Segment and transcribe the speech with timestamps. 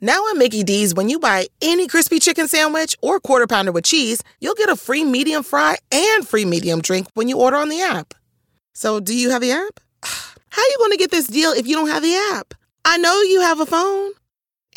[0.00, 3.84] Now at Mickey D's, when you buy any crispy chicken sandwich or quarter pounder with
[3.84, 7.70] cheese, you'll get a free medium fry and free medium drink when you order on
[7.70, 8.12] the app.
[8.74, 9.80] So, do you have the app?
[10.02, 12.52] How are you going to get this deal if you don't have the app?
[12.84, 14.12] I know you have a phone.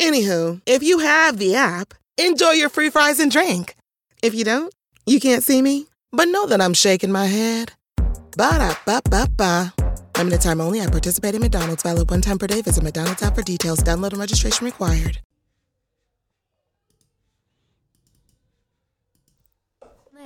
[0.00, 3.76] Anywho, if you have the app, enjoy your free fries and drink.
[4.22, 4.72] If you don't,
[5.04, 7.72] you can't see me, but know that I'm shaking my head.
[8.38, 9.74] Ba da ba ba ba.
[10.20, 11.82] Limited time only at participating McDonald's.
[11.82, 12.60] Valid one time per day.
[12.60, 13.82] Visit McDonald's app for details.
[13.82, 15.18] Download and registration required.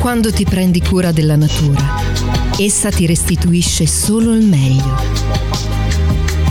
[0.00, 2.00] Quando ti prendi cura della natura,
[2.56, 4.96] essa ti restituisce solo il meglio.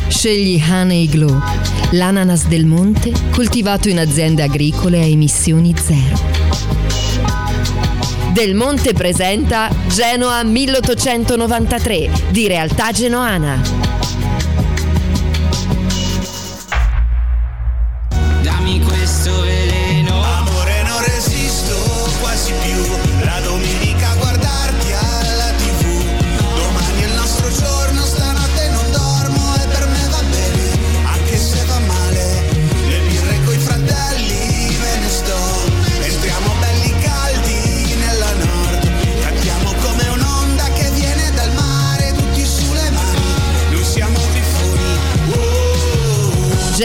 [0.07, 1.41] Scegli Honey Glow,
[1.91, 6.15] l'ananas del monte coltivato in aziende agricole a emissioni zero.
[8.31, 13.59] Del Monte presenta Genoa 1893 di Realtà Genoana.
[18.43, 19.78] Dammi questo veleno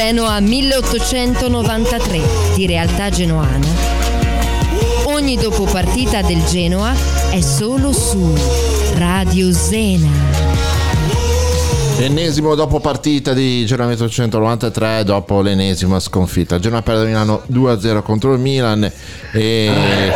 [0.07, 2.21] Genoa 1893
[2.57, 3.67] di Realtà Genoana.
[5.05, 6.93] Ogni dopo partita del Genoa
[7.31, 8.35] è solo su
[8.97, 10.44] Radio Zena.
[11.97, 16.59] Ennesimo dopo partita di Genoa 1893 dopo l'ennesima sconfitta.
[16.59, 18.91] Genoa perde a Milano 2-0 contro il Milan
[19.33, 19.71] e,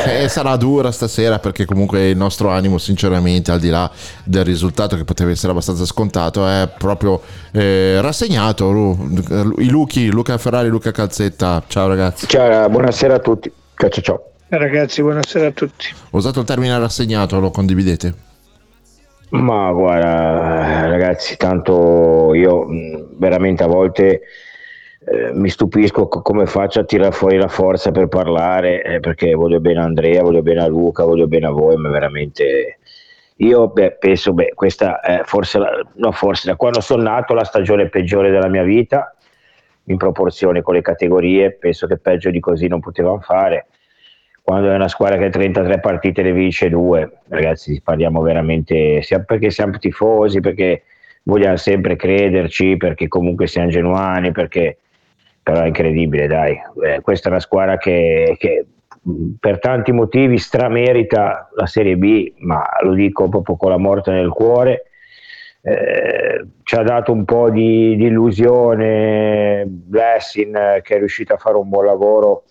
[0.04, 3.88] e sarà dura stasera perché comunque il nostro animo sinceramente al di là
[4.24, 7.22] del risultato che poteva essere abbastanza scontato è proprio
[7.52, 8.98] eh, rassegnato.
[9.58, 11.62] I Luchi, Luca Ferrari, Luca Calzetta.
[11.68, 12.26] Ciao ragazzi.
[12.26, 13.50] Ciao, buonasera a tutti.
[13.76, 14.22] Ciao ciao ciao.
[14.48, 15.86] Ragazzi, buonasera a tutti.
[16.10, 18.26] Ho usato il termine rassegnato, lo condividete?
[19.30, 24.22] Ma guarda, ragazzi, tanto io mh, veramente a volte
[25.04, 29.34] eh, mi stupisco co- come faccio a tirare fuori la forza per parlare, eh, perché
[29.34, 32.78] voglio bene a Andrea, voglio bene a Luca, voglio bene a voi, ma veramente
[33.36, 37.44] io beh, penso, beh, questa è forse, la, no, forse da quando sono nato la
[37.44, 39.14] stagione peggiore della mia vita,
[39.84, 43.66] in proporzione con le categorie, penso che peggio di così non potevamo fare.
[44.48, 49.20] Quando è una squadra che ha 33 partite ne vince due, ragazzi, parliamo veramente, sia
[49.20, 50.84] perché siamo tifosi, perché
[51.24, 54.78] vogliamo sempre crederci, perché comunque siamo genuani, perché
[55.42, 56.58] però è incredibile, dai.
[56.82, 58.64] Eh, questa è una squadra che, che
[59.38, 64.30] per tanti motivi stramerita la Serie B, ma lo dico proprio con la morte nel
[64.30, 64.84] cuore.
[65.60, 71.36] Eh, ci ha dato un po' di, di illusione Blessing eh, che è riuscito a
[71.36, 72.44] fare un buon lavoro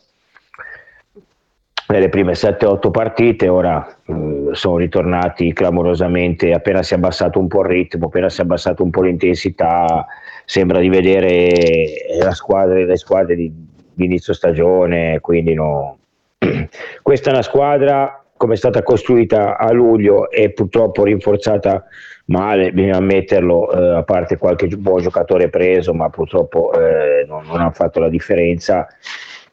[1.87, 7.61] nelle prime 7-8 partite, ora mh, sono ritornati clamorosamente, appena si è abbassato un po'
[7.61, 10.05] il ritmo, appena si è abbassato un po' l'intensità,
[10.45, 11.89] sembra di vedere
[12.31, 13.51] squadra, le squadre di,
[13.93, 15.97] di inizio stagione, quindi no.
[17.01, 21.85] questa è una squadra come è stata costruita a luglio e purtroppo rinforzata
[22.25, 27.61] male, bisogna ammetterlo, eh, a parte qualche buon giocatore preso, ma purtroppo eh, non, non
[27.61, 28.87] ha fatto la differenza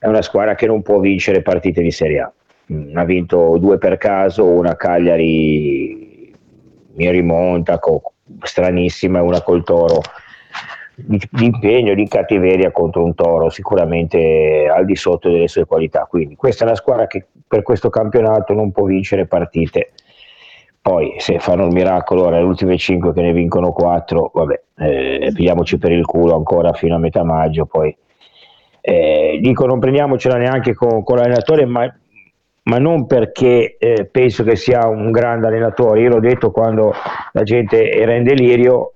[0.05, 2.31] è una squadra che non può vincere partite di Serie A.
[2.75, 6.31] Mm, Ha vinto due per caso, una Cagliari
[6.97, 8.13] in rimonta, co-
[8.43, 10.03] stranissima, una col Toro
[10.95, 16.05] di, di impegno, di cattiveria contro un Toro sicuramente al di sotto delle sue qualità.
[16.05, 19.93] Quindi questa è una squadra che per questo campionato non può vincere partite.
[20.83, 25.33] Poi se fanno il miracolo, ora le ultime 5 che ne vincono 4, vabbè, eh,
[25.35, 27.97] pigliamoci per il culo ancora fino a metà maggio, poi
[28.87, 31.91] eh, dico non prendiamocela neanche con, con l'allenatore, ma,
[32.65, 36.93] ma, non perché eh, penso che sia un grande allenatore, io l'ho detto quando
[37.33, 38.93] la gente era in delirio,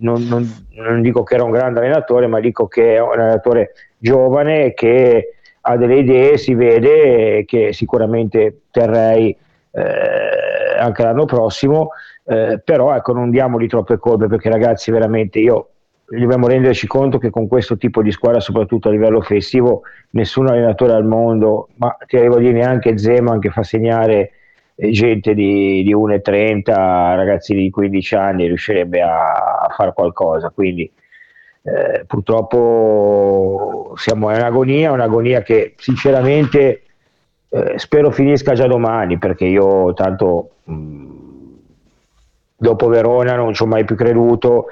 [0.00, 3.72] non, non, non dico che era un grande allenatore, ma dico che è un allenatore
[3.96, 9.34] giovane che ha delle idee, si vede che sicuramente terrei
[9.70, 11.88] eh, anche l'anno prossimo,
[12.26, 15.70] eh, però ecco non diamogli troppe colpe perché ragazzi veramente io
[16.08, 20.92] dobbiamo renderci conto che con questo tipo di squadra, soprattutto a livello offensivo, nessun allenatore
[20.92, 24.30] al mondo, ma ti arrivo a dire neanche Zeman che fa segnare
[24.76, 30.50] eh, gente di, di 1,30, ragazzi di 15 anni, riuscirebbe a, a fare qualcosa.
[30.50, 30.90] Quindi
[31.62, 36.82] eh, purtroppo siamo in agonia, un'agonia che sinceramente
[37.48, 41.14] eh, spero finisca già domani, perché io tanto mh,
[42.56, 44.66] dopo Verona non ci ho mai più creduto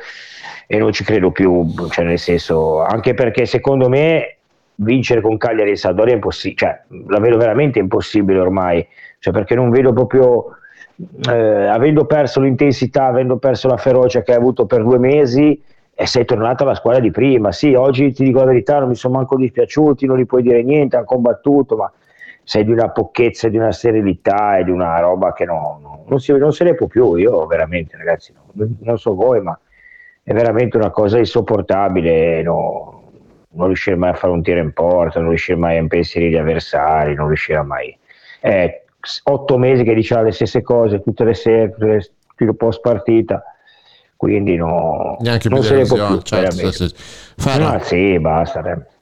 [0.67, 4.37] e non ci credo più, cioè nel senso, anche perché secondo me
[4.77, 8.87] vincere con Cagliari e Sadoria è impossibile, cioè la vedo veramente impossibile ormai,
[9.19, 10.57] cioè perché non vedo proprio,
[11.29, 15.63] eh, avendo perso l'intensità, avendo perso la ferocia che hai avuto per due mesi,
[15.97, 17.53] e sei tornato alla squadra di prima.
[17.53, 20.63] Sì, oggi ti dico la verità, non mi sono manco dispiaciuti, non gli puoi dire
[20.63, 21.91] niente, hanno combattuto, ma
[22.43, 26.19] sei di una pochezza, di una serenità e di una roba che no, no, non,
[26.19, 27.15] si, non, se ne può più.
[27.15, 29.59] Io veramente, ragazzi, no, non so voi, ma
[30.25, 32.43] è veramente una cosa insopportabile.
[32.43, 33.03] No,
[33.51, 36.37] non riuscire mai a fare un tiro in porta, non riuscire mai a impensierire gli
[36.37, 37.97] avversari, non riuscire mai.
[38.41, 38.83] È
[39.25, 41.75] otto mesi che diceva le stesse cose tutte le sere,
[42.37, 43.43] le post partita.
[44.17, 46.21] Quindi no, Neanche non se ne può più.
[46.23, 46.95] Certo, sì, sì.
[47.59, 48.63] Ma sì, basta.
[48.63, 48.93] Eh.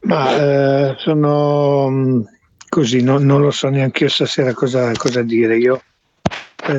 [0.00, 2.20] Ma eh, sono mm,
[2.68, 5.58] così, no, non lo so neanche io stasera cosa, cosa dire.
[5.58, 5.82] Io eh,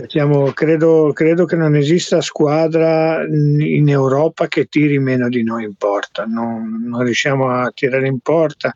[0.07, 5.75] siamo, credo, credo, che non esista squadra in Europa che tiri meno di noi in
[5.75, 8.73] porta, non, non riusciamo a tirare in porta.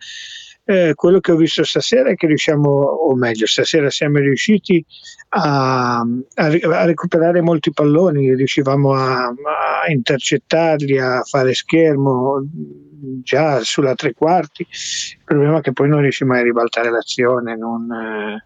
[0.66, 4.86] Eh, quello che ho visto stasera è che riusciamo, o meglio, stasera siamo riusciti
[5.30, 12.46] a, a, a recuperare molti palloni, riuscivamo a, a, intercettarli, a fare schermo
[13.24, 14.62] già sulla tre quarti.
[14.62, 17.58] Il problema è che poi non riusciamo a ribaltare l'azione.
[17.58, 18.44] Non, eh,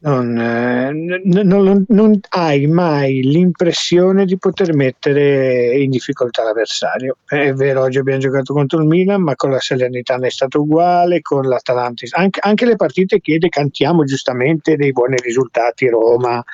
[0.00, 0.92] non, eh,
[1.24, 7.16] non, non, hai mai l'impressione di poter mettere in difficoltà l'avversario.
[7.26, 11.20] È vero, oggi abbiamo giocato contro il Milan, ma con la Salernitana è stato uguale,
[11.20, 16.44] con l'Atalanta, anche, anche le partite che decantiamo giustamente dei buoni risultati, Roma,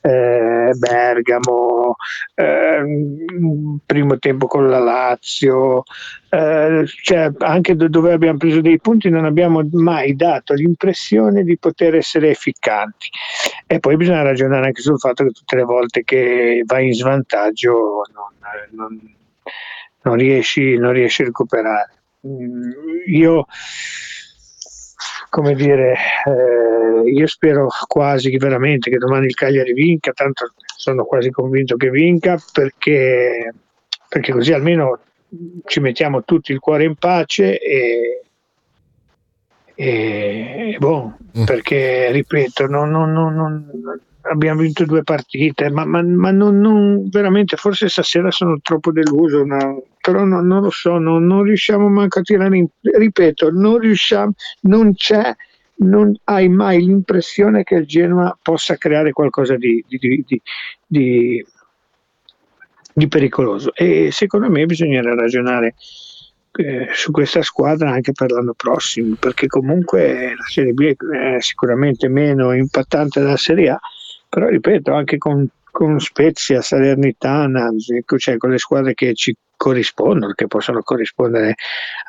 [0.00, 1.96] eh, Bergamo,
[2.34, 2.82] eh,
[3.84, 5.82] primo tempo con la Lazio,
[6.34, 11.94] eh, cioè anche dove abbiamo preso dei punti non abbiamo mai dato l'impressione di poter
[11.94, 13.08] essere efficanti
[13.68, 18.02] e poi bisogna ragionare anche sul fatto che tutte le volte che vai in svantaggio
[18.12, 19.14] non, non,
[20.02, 21.92] non, riesci, non riesci a recuperare.
[22.26, 22.70] Mm,
[23.06, 23.46] io
[25.28, 25.94] come dire,
[26.26, 31.90] eh, io spero quasi veramente che domani il Cagliari vinca, tanto sono quasi convinto che
[31.90, 33.52] vinca perché,
[34.08, 34.98] perché così almeno
[35.64, 38.22] ci mettiamo tutti il cuore in pace e,
[39.74, 41.44] e boh, mm.
[41.44, 43.70] perché ripeto, non, non, non,
[44.22, 49.82] abbiamo vinto due partite, ma, ma, ma non, veramente forse stasera sono troppo deluso, no?
[50.00, 55.34] però non lo so, non, riusciamo manco a tirare in, ripeto, non riusciamo, non c'è
[55.76, 60.42] non hai mai l'impressione che il Genoa possa creare qualcosa di, di, di,
[60.86, 61.44] di,
[62.94, 63.74] di pericoloso.
[63.74, 65.74] E secondo me bisognerà ragionare
[66.56, 72.06] eh, su questa squadra anche per l'anno prossimo perché comunque la Serie B è sicuramente
[72.08, 73.80] meno impattante della Serie A
[74.28, 77.70] però ripeto anche con, con Spezia, Salernitana
[78.16, 81.54] cioè con le squadre che ci corrispondono, che possono corrispondere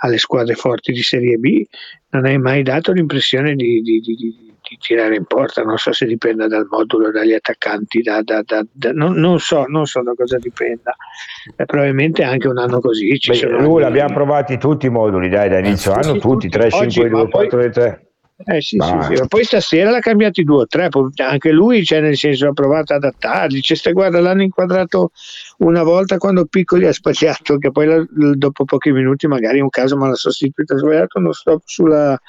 [0.01, 1.63] alle squadre forti di Serie B,
[2.09, 4.44] non hai mai dato l'impressione di, di, di, di
[4.79, 9.13] tirare in porta, non so se dipenda dal modulo, dagli attaccanti, da, da, da, non,
[9.13, 10.95] non, so, non so da cosa dipenda,
[11.55, 13.17] eh, probabilmente anche un anno così.
[13.19, 16.49] Ci Beh, sono lui l'abbiamo provati tutti i moduli, dai, da inizio anno, tutti, tutti
[16.49, 18.05] 3, 5, 2, 4, 3.
[18.37, 20.89] Eh sì, sì, sì, poi stasera l'ha cambiati due o tre,
[21.23, 25.11] anche lui, cioè nel senso ha provato ad adattarli, cioè, guarda l'hanno inquadrato
[25.59, 29.95] una volta quando Piccoli ha spaziato, che poi la, dopo pochi minuti magari un caso
[29.95, 32.19] ma l'ha sostituito, ha sbagliato uno stop sulla,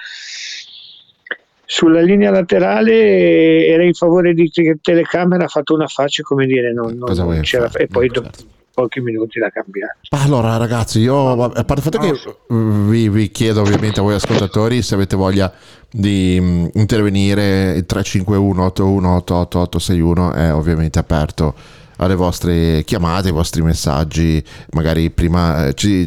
[1.67, 6.97] sulla linea laterale era in favore di telecamera ha fatto una faccia come dire non,
[6.97, 7.69] non, non c'era.
[7.73, 8.45] e poi dopo certo.
[8.73, 13.63] pochi minuti l'ha cambiato allora ragazzi io a parte il fatto che vi, vi, chiedo
[13.63, 15.53] ovviamente a voi ascoltatori se avete voglia
[15.91, 21.55] di um, intervenire il 351 8188 è ovviamente aperto
[21.97, 24.43] alle vostre chiamate, ai vostri messaggi,
[24.73, 26.07] magari prima eh, ci,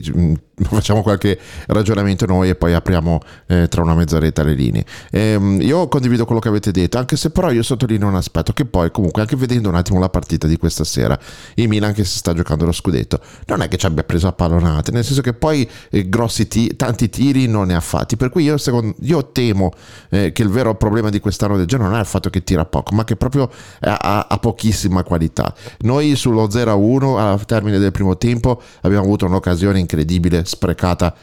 [0.69, 4.85] facciamo qualche ragionamento noi e poi apriamo eh, tra una mezz'oretta le linee.
[5.11, 8.65] Ehm, io condivido quello che avete detto, anche se però io sottolineo un aspetto che
[8.65, 11.17] poi comunque anche vedendo un attimo la partita di questa sera,
[11.55, 14.33] il Milan che si sta giocando lo scudetto, non è che ci abbia preso a
[14.33, 18.29] pallonate, nel senso che poi eh, grossi t- tanti tiri non ne ha fatti, per
[18.29, 19.71] cui io, secondo, io temo
[20.09, 22.65] eh, che il vero problema di quest'anno del Genoa non è il fatto che tira
[22.65, 23.49] poco, ma che proprio
[23.81, 25.53] ha, ha pochissima qualità.
[25.79, 31.15] Noi sullo 0-1 al termine del primo tempo abbiamo avuto un'occasione incredibile sprecata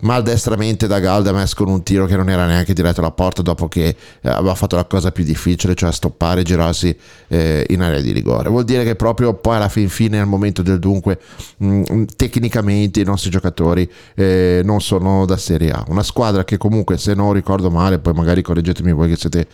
[0.00, 3.88] maldestramente da Galdames con un tiro che non era neanche diretto alla porta dopo che
[4.20, 6.96] eh, aveva fatto la cosa più difficile, cioè stoppare e girarsi
[7.28, 8.48] eh, in area di rigore.
[8.48, 11.18] Vuol dire che proprio poi alla fin fine, al momento del dunque,
[11.56, 15.84] mh, mm, tecnicamente i nostri giocatori eh, non sono da Serie A.
[15.88, 19.46] Una squadra che comunque, se non ricordo male, poi magari correggetemi voi che siete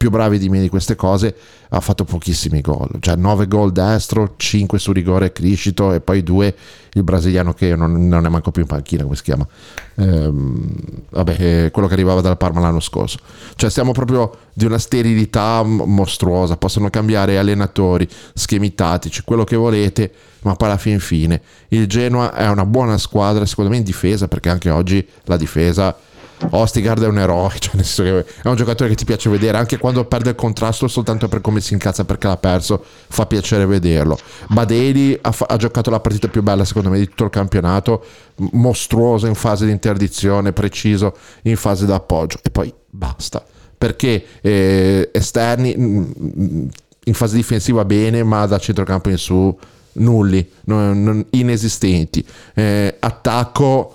[0.00, 1.36] più bravi di me di queste cose,
[1.68, 6.54] ha fatto pochissimi gol, cioè 9 gol destro, 5 su rigore Criscito e poi 2
[6.94, 9.46] il brasiliano che non, non, è manco più in panchina, come si chiama?
[9.96, 10.74] Ehm,
[11.10, 13.18] vabbè, eh, quello che arrivava dal Parma l'anno scorso.
[13.54, 20.10] Cioè stiamo proprio di una sterilità mostruosa, possono cambiare allenatori, schemi tattici, quello che volete,
[20.44, 24.28] ma poi alla fin fine il Genoa è una buona squadra, secondo me in difesa,
[24.28, 25.94] perché anche oggi la difesa
[26.50, 30.30] Ostigard è un eroe, cioè è un giocatore che ti piace vedere anche quando perde
[30.30, 34.18] il contrasto soltanto per come si incazza perché l'ha perso, fa piacere vederlo.
[34.48, 38.04] Badeli ha, ha giocato la partita più bella secondo me di tutto il campionato,
[38.52, 43.44] mostruoso in fase di interdizione, preciso in fase d'appoggio e poi basta,
[43.76, 45.74] perché eh, esterni
[47.04, 49.56] in fase difensiva bene, ma da centrocampo in su
[49.92, 52.24] nulli, non, non, inesistenti.
[52.54, 53.94] Eh, attacco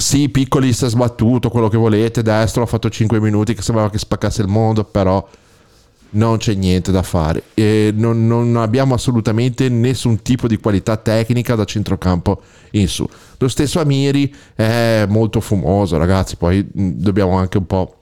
[0.00, 3.90] sì, piccoli si è sbattuto, quello che volete, destro ha fatto 5 minuti che sembrava
[3.90, 5.26] che spaccasse il mondo, però
[6.10, 7.44] non c'è niente da fare.
[7.54, 12.40] E non, non, abbiamo assolutamente nessun tipo di qualità tecnica da centrocampo
[12.72, 13.08] in su.
[13.38, 17.94] Lo stesso Amiri è molto fumoso, ragazzi, poi dobbiamo anche un po'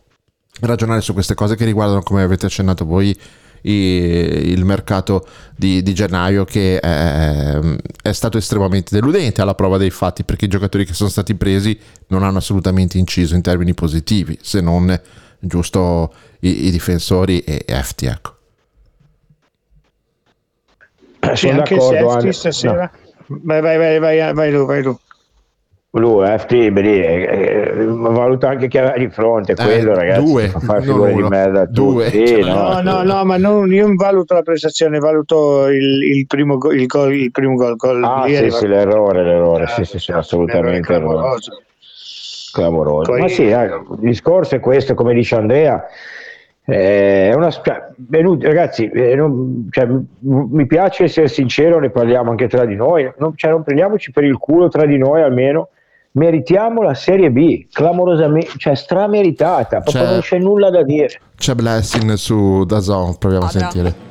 [0.61, 3.17] ragionare su queste cose che riguardano, come avete accennato voi,
[3.63, 7.59] il mercato di, di gennaio che è,
[8.03, 11.79] è, stato estremamente deludente alla prova dei fatti perché i giocatori che sono stati presi
[12.09, 14.99] non hanno assolutamente inciso in termini positivi se non
[15.39, 18.37] giusto i, i difensori e Efti ecco.
[21.35, 22.91] Sì, anche se stasera
[23.27, 23.41] no.
[23.43, 24.99] vai, vai, vai, vai, vai, tu, vai tu.
[25.99, 30.83] Lui, FT, beh, valuta anche chi aveva di fronte, eh, quello ragazzi, due, fa fare
[30.83, 32.09] figure di merda due.
[32.09, 36.27] Sì, cioè, no, no, no, ma non, io non valuto la prestazione, valuto il, il
[36.27, 37.77] primo gol, il, gol, il primo gol.
[37.77, 41.39] gol ah, sì, sì, l'errore, l'errore, sì, sì, sì, assolutamente errore.
[42.53, 43.13] Clamoroso.
[43.13, 45.85] Poi, ma sì, il discorso è questo, come dice Andrea,
[46.65, 47.93] eh, è una, cioè,
[48.41, 49.87] ragazzi, eh, non, cioè,
[50.21, 54.25] mi piace essere sincero, ne parliamo anche tra di noi, non, cioè, non prendiamoci per
[54.25, 55.71] il culo tra di noi almeno
[56.19, 61.21] meritiamo la Serie B, clamorosamente, cioè strameritata, proprio c'è, non c'è nulla da dire.
[61.37, 64.07] C'è Blessing su Dazon, proviamo a sentire.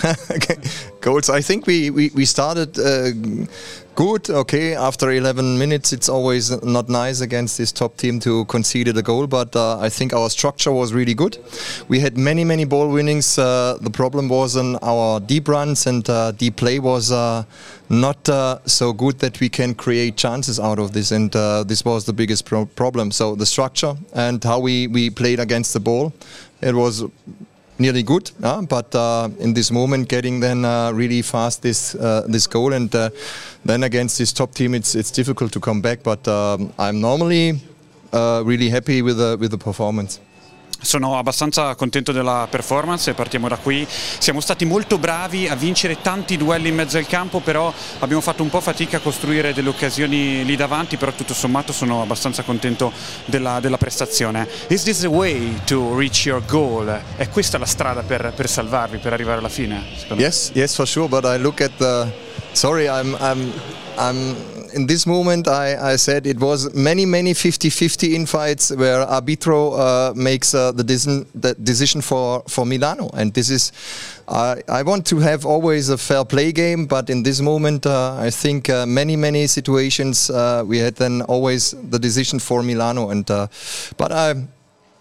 [1.00, 1.28] Goals.
[1.28, 3.46] I think we we, we started uh,
[3.94, 4.30] good.
[4.30, 9.02] Okay, after 11 minutes, it's always not nice against this top team to concede a
[9.02, 11.38] goal, but uh, I think our structure was really good.
[11.88, 13.38] We had many many ball winnings.
[13.38, 17.44] Uh, the problem was in our deep runs and uh, deep play was uh,
[17.88, 21.32] not uh, so good that we can create chances out of this, and
[21.66, 23.10] this was the biggest pro problem.
[23.10, 26.12] So the structure and how we we played against the ball,
[26.60, 27.04] it was
[27.80, 28.30] nearly good.
[28.42, 32.72] Uh, but uh, in this moment, getting then uh, really fast this uh, this goal,
[32.72, 32.90] and
[33.64, 36.02] then against this top team, it's it's difficult to come back.
[36.02, 37.60] But um, I'm normally
[38.12, 40.20] really happy with the with the performance.
[40.82, 43.86] Sono abbastanza contento della performance e partiamo da qui.
[43.88, 48.42] Siamo stati molto bravi a vincere tanti duelli in mezzo al campo, però abbiamo fatto
[48.42, 52.92] un po' fatica a costruire delle occasioni lì davanti, però tutto sommato sono abbastanza contento
[53.26, 54.48] della, della prestazione.
[54.68, 57.00] Is this the way to reach your goal?
[57.16, 59.84] È questa la strada per, per salvarvi, per arrivare alla fine?
[60.16, 62.10] Yes, yes, for sure, but I look at the...
[62.52, 63.52] Sorry, I'm, I'm,
[63.96, 69.78] I'm in this moment, I, I said it was many, many 50-50 infights where Arbitro
[69.78, 73.10] uh, makes uh, the, decision, the decision for, for Milano.
[73.14, 73.72] And this is,
[74.28, 78.16] I, I want to have always a fair play game, but in this moment, uh,
[78.16, 83.10] I think uh, many, many situations uh, we had then always the decision for Milano.
[83.10, 83.48] And uh,
[83.96, 84.34] But I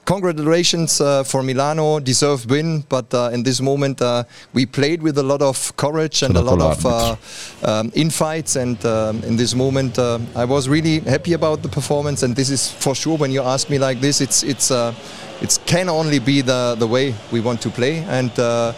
[0.09, 2.83] congratulations uh, for Milano, deserved win.
[2.89, 4.23] But uh, in this moment, uh,
[4.53, 7.15] we played with a lot of courage and a lot of uh,
[7.63, 8.55] um, infights.
[8.55, 12.23] And um, in this moment, uh, I was really happy about the performance.
[12.23, 13.17] And this is for sure.
[13.17, 14.95] When you ask me like this, it's it's uh,
[15.41, 17.99] it can only be the the way we want to play.
[18.09, 18.73] And uh,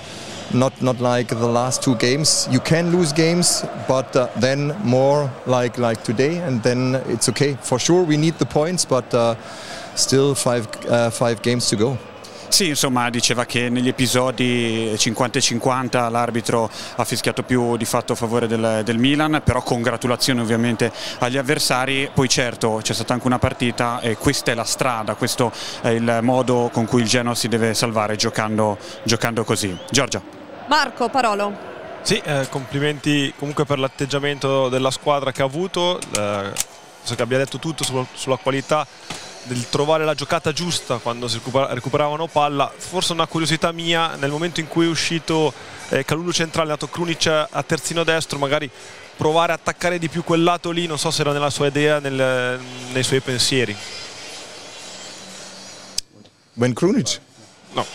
[0.54, 2.48] not not like the last two games.
[2.52, 7.58] You can lose games, but uh, then more like like today, and then it's okay.
[7.62, 9.36] For sure, we need the points, but uh,
[9.94, 12.10] still five uh, five games to go.
[12.52, 18.12] Sì, insomma, diceva che negli episodi 50 e 50 l'arbitro ha fischiato più di fatto
[18.12, 22.10] a favore del, del, Milan, però congratulazioni ovviamente agli avversari.
[22.14, 25.50] Poi certo c'è stata anche una partita e questa è la strada, questo
[25.82, 29.76] è il modo con cui il Genoa si deve salvare giocando, giocando così.
[29.90, 30.22] Giorgia.
[30.68, 31.70] Marco Parolo.
[32.02, 36.52] Sì, eh, complimenti comunque per l'atteggiamento della squadra che ha avuto, eh,
[37.00, 38.86] penso che abbia detto tutto su, sulla qualità
[39.44, 42.72] del trovare la giocata giusta quando si recupera, recuperavano palla.
[42.76, 45.54] Forse una curiosità mia, nel momento in cui è uscito
[45.90, 48.70] eh, Calulu centrale, è andato Krunic a terzino destro, magari
[49.16, 52.00] provare a attaccare di più quel lato lì, non so se era nella sua idea,
[52.00, 52.60] nel,
[52.92, 53.76] nei suoi pensieri.
[56.54, 57.20] Ben Krunic?
[57.74, 57.86] No.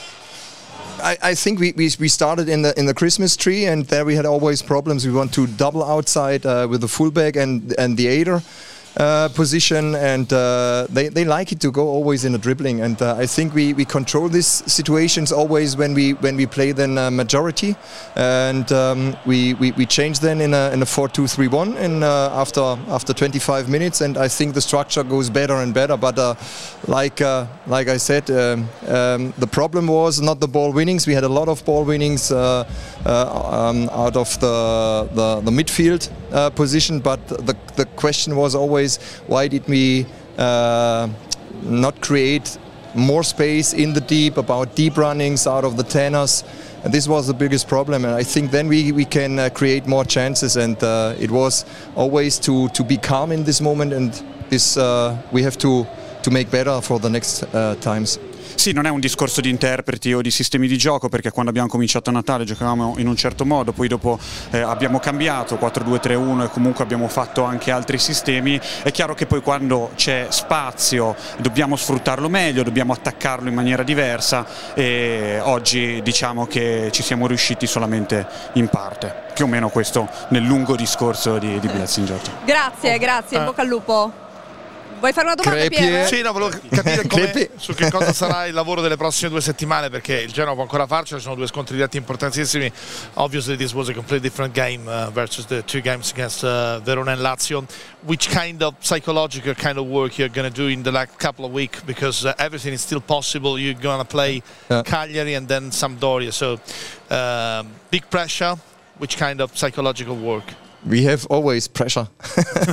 [1.02, 4.04] I, I, think we, we, we, started in the in the Christmas tree, and there
[4.04, 5.04] we had always problems.
[5.04, 8.42] We want to double outside uh, with the fullback and and the aider.
[8.98, 12.80] Uh, position, and uh, they, they like it to go always in a dribbling.
[12.80, 16.72] And uh, I think we, we control these situations always when we when we play
[16.72, 17.76] then majority,
[18.14, 21.76] and um, we, we we change then in a in a four two three one
[21.76, 25.98] in uh, after after 25 minutes, and I think the structure goes better and better.
[25.98, 26.34] But uh,
[26.86, 27.20] like
[27.66, 31.06] like I said, um, um, the problem was not the ball winnings.
[31.06, 32.64] We had a lot of ball winnings um,
[33.04, 36.10] out of the the, the midfield
[36.54, 40.06] position, but the the question was always why did we
[40.38, 41.08] uh,
[41.62, 42.58] not create
[42.94, 46.44] more space in the deep about deep runnings out of the tenors
[46.82, 49.86] and this was the biggest problem and i think then we, we can uh, create
[49.86, 54.22] more chances and uh, it was always to, to be calm in this moment and
[54.48, 55.86] this uh, we have to,
[56.22, 58.18] to make better for the next uh, times
[58.56, 61.68] Sì, non è un discorso di interpreti o di sistemi di gioco perché quando abbiamo
[61.68, 64.18] cominciato a Natale giocavamo in un certo modo, poi dopo
[64.50, 68.58] eh, abbiamo cambiato 4-2-3-1 e comunque abbiamo fatto anche altri sistemi.
[68.82, 74.46] È chiaro che poi quando c'è spazio dobbiamo sfruttarlo meglio, dobbiamo attaccarlo in maniera diversa
[74.74, 79.24] e oggi diciamo che ci siamo riusciti solamente in parte.
[79.34, 82.30] Più o meno questo nel lungo discorso di, di Blessing Giorgio.
[82.44, 84.25] Grazie, grazie, in bocca al lupo.
[84.98, 85.78] Vuoi fare una domanda, Crepie.
[85.78, 86.06] Pierre?
[86.06, 89.90] Sì, no, volevo capire come, su che cosa sarà il lavoro delle prossime due settimane
[89.90, 92.70] perché il Genoa può ancora farcelo, ci sono due scontri diretti importantissimi.
[93.14, 97.12] Obviously this was a completely different game uh, versus the two games against uh, Verona
[97.12, 97.64] and Lazio.
[98.06, 101.44] Which kind of psychological kind of work you're going to do in the last couple
[101.44, 103.58] of weeks because uh, everything is still possible.
[103.58, 104.82] You're going to play yeah.
[104.82, 106.32] Cagliari and then Sampdoria.
[106.32, 106.58] So
[107.10, 108.56] uh, big pressure.
[108.98, 110.65] Which kind of psychological work?
[110.86, 112.08] We have always pressure.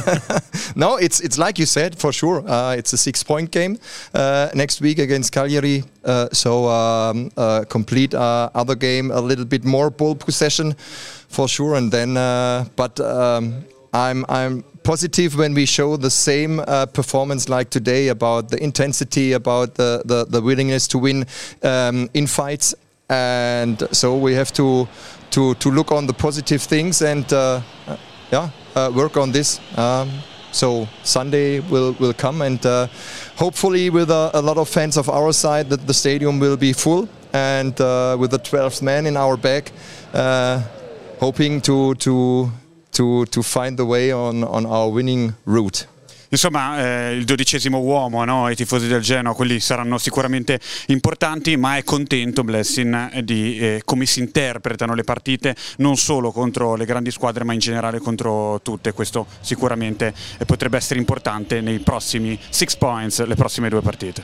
[0.76, 2.44] no, it's it's like you said for sure.
[2.48, 3.78] Uh, it's a six-point game
[4.14, 5.84] uh, next week against Cagliari.
[6.06, 10.74] Uh, so um, uh, complete uh, other game, a little bit more ball possession,
[11.28, 11.76] for sure.
[11.76, 16.62] And then, uh, but um, I'm I'm positive when we show the same
[16.94, 21.26] performance like today about the intensity, about the the, the willingness to win
[21.64, 22.76] um, in fights.
[23.10, 24.88] And so we have to
[25.32, 27.62] to to look on the positive things and uh,
[28.32, 29.60] yeah uh, work on this.
[29.78, 30.10] Um,
[30.52, 32.88] so Sunday will will come and uh,
[33.36, 36.74] hopefully with a, a, lot of fans of our side that the stadium will be
[36.74, 39.72] full and uh, with the 12th man in our back,
[40.14, 40.62] uh,
[41.20, 42.52] hoping to to
[42.92, 45.88] to to find the way on on our winning route.
[46.34, 48.50] Insomma, eh, il dodicesimo uomo, no?
[48.50, 54.08] i tifosi del Genoa, quelli saranno sicuramente importanti, ma è contento Blessing di eh, come
[54.08, 58.94] si interpretano le partite, non solo contro le grandi squadre, ma in generale contro tutte.
[58.94, 64.24] Questo sicuramente eh, potrebbe essere importante nei prossimi six points, le prossime due partite.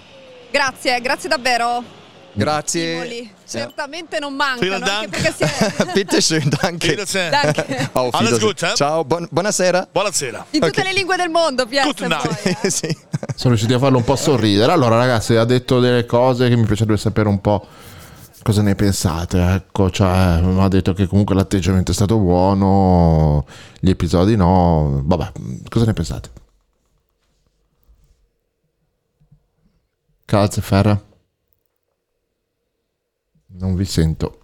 [0.49, 2.08] Grazie, grazie davvero.
[2.33, 2.97] Grazie.
[2.99, 3.31] Stimoli.
[3.45, 5.91] Certamente non mancano, anche perché si è...
[5.93, 7.03] Bitte schön, danke.
[7.29, 7.89] danke.
[7.93, 8.73] Auf Alles gut, eh?
[8.75, 9.87] Ciao, buon, buonasera.
[9.91, 10.45] Buonasera.
[10.51, 10.91] In tutte okay.
[10.91, 11.91] le lingue del mondo, vuoi,
[12.43, 12.69] eh.
[12.69, 12.95] sì.
[13.35, 14.71] Sono riusciti a farlo un po' sorridere.
[14.71, 17.65] Allora, ragazzi, ha detto delle cose che mi piacerebbe sapere un po'
[18.43, 19.41] cosa ne pensate.
[19.41, 23.45] Ecco, cioè, ha detto che comunque l'atteggiamento è stato buono,
[23.79, 25.01] gli episodi no.
[25.03, 25.31] Vabbè,
[25.69, 26.29] cosa ne pensate?
[30.25, 31.08] Calze, Ferra?
[33.59, 34.37] Non vi sento.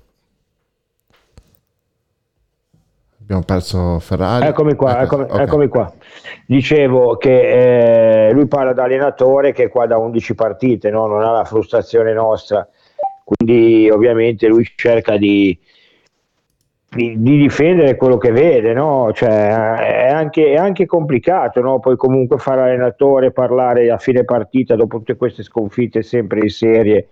[3.22, 4.46] Abbiamo perso Ferrari.
[4.46, 5.40] Eccomi qua, Ecco, eccomi, ok.
[5.40, 5.94] eccomi qua.
[6.46, 11.08] Dicevo che eh, lui parla da allenatore che è qua da 11 partite, no?
[11.08, 12.68] non ha la frustrazione nostra,
[13.24, 15.58] quindi ovviamente lui cerca di,
[16.88, 19.12] di, di difendere quello che vede, no?
[19.12, 21.80] cioè, è, anche, è anche complicato no?
[21.80, 27.08] poi comunque fare allenatore, parlare a fine partita dopo tutte queste sconfitte sempre in serie.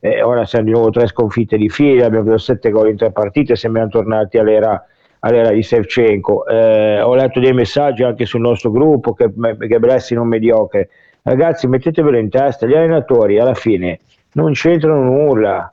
[0.00, 3.12] Eh, ora siamo di nuovo tre sconfitte di fila, abbiamo preso sette gol in tre
[3.12, 4.84] partite, sembriamo tornati all'era
[5.20, 6.46] all'era di Sevchenko.
[6.46, 10.88] Eh, ho letto dei messaggi anche sul nostro gruppo che, che Bressi non mediocre.
[11.22, 14.00] Ragazzi, mettetevelo in testa, gli allenatori alla fine
[14.32, 15.72] non c'entrano nulla,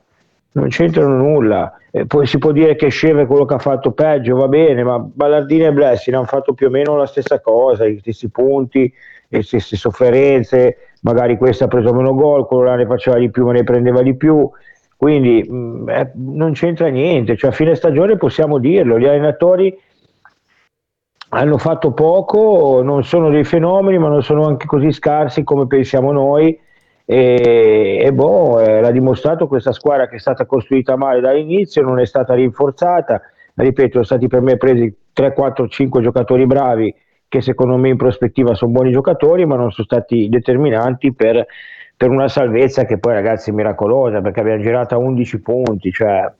[0.52, 1.72] non c'entrano nulla.
[1.90, 4.82] Eh, poi si può dire che Sceve è quello che ha fatto peggio, va bene,
[4.82, 8.92] ma Ballardini e Blessi hanno fatto più o meno la stessa cosa, gli stessi punti,
[9.28, 13.44] le stesse sofferenze, magari questo ha preso meno gol, quello là ne faceva di più
[13.44, 14.48] ma ne prendeva di più.
[14.96, 19.76] Quindi mh, eh, non c'entra niente, cioè a fine stagione possiamo dirlo, gli allenatori
[21.30, 26.10] hanno fatto poco, non sono dei fenomeni, ma non sono anche così scarsi come pensiamo
[26.12, 26.58] noi.
[27.04, 32.00] E, e boh, eh, l'ha dimostrato questa squadra che è stata costruita male dall'inizio, non
[32.00, 33.20] è stata rinforzata.
[33.54, 36.94] Ripeto, sono stati per me presi 3, 4, 5 giocatori bravi
[37.28, 41.46] che secondo me in prospettiva sono buoni giocatori, ma non sono stati determinanti per,
[41.96, 45.92] per una salvezza che poi ragazzi è miracolosa perché abbiamo girato a 11 punti.
[45.92, 46.32] Cioè,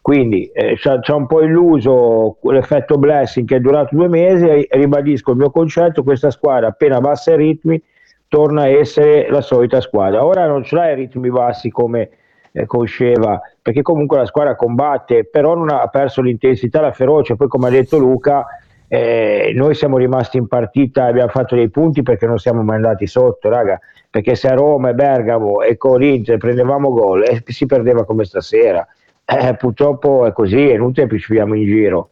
[0.00, 4.68] quindi eh, ci ha un po' illuso l'effetto blessing che è durato due mesi e
[4.70, 7.82] ribadisco il mio concetto, questa squadra appena abbassa i ritmi
[8.26, 10.24] torna a essere la solita squadra.
[10.24, 12.10] Ora non ce l'ha i ritmi bassi come
[12.52, 17.34] eh, con Sceva, perché comunque la squadra combatte, però non ha perso l'intensità, la ferocia,
[17.34, 18.46] poi come ha detto Luca,
[18.92, 23.06] eh, noi siamo rimasti in partita abbiamo fatto dei punti perché non siamo mai andati
[23.06, 23.78] sotto, raga,
[24.10, 28.84] perché se a Roma e Bergamo e l'Inter prendevamo gol e si perdeva come stasera.
[29.24, 32.10] Eh, purtroppo è così, è inutile che ci vediamo in giro.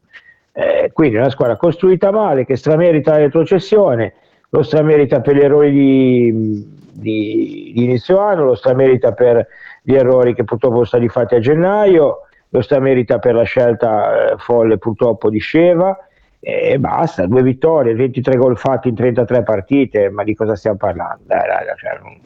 [0.53, 4.15] Eh, quindi è una squadra costruita male che stramerita la retrocessione,
[4.51, 6.33] lo stramerita per gli errori di,
[6.93, 9.45] di, di inizio anno, lo stramerita per
[9.83, 12.19] gli errori che purtroppo sono stati fatti a gennaio,
[12.51, 15.99] lo stramerita per la scelta eh, folle purtroppo di Sceva
[16.41, 21.23] e basta, due vittorie, 23 gol fatti in 33 partite, ma di cosa stiamo parlando?
[21.27, 22.21] Dai, raga, cioè, non-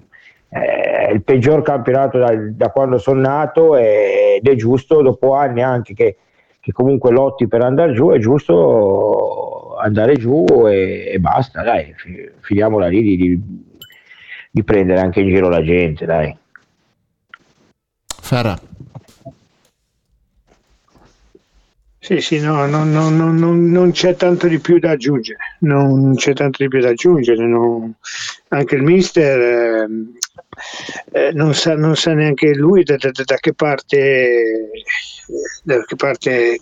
[0.49, 5.95] è il peggior campionato da, da quando sono nato ed è giusto dopo anni anche
[5.95, 6.17] che,
[6.61, 12.31] che comunque lotti per andare giù, è giusto andare giù e, e basta, dai, fi-
[12.41, 13.41] finiamola lì di, di-
[14.51, 16.37] di prendere anche in giro la gente, dai.
[18.21, 18.55] Ferra.
[22.05, 26.15] Sì, sì, no, no, no, no, no, non c'è tanto di più da aggiungere, non
[26.17, 27.47] c'è tanto di più da aggiungere,
[28.49, 30.13] anche il mister ehm,
[31.13, 34.71] eh, non, sa, non sa neanche lui da, da- da che parte,
[35.63, 36.59] da che parte,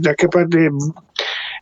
[0.00, 0.70] da che parte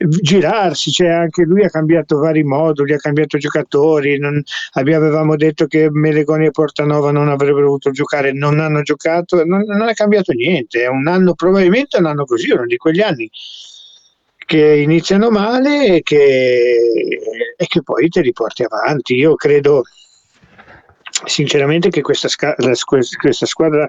[0.08, 5.90] girarsi, cioè anche lui ha cambiato vari moduli, ha cambiato giocatori, non- avevamo detto che
[5.90, 10.82] Melegoni e Portanova non avrebbero voluto giocare, non hanno giocato, non, non è cambiato niente,
[10.82, 13.30] è un anno probabilmente un anno così, uno di quegli anni
[14.50, 17.20] che iniziano male e che,
[17.56, 19.14] e che poi te li porti avanti.
[19.14, 19.82] Io credo
[21.24, 23.88] sinceramente che questa, questa squadra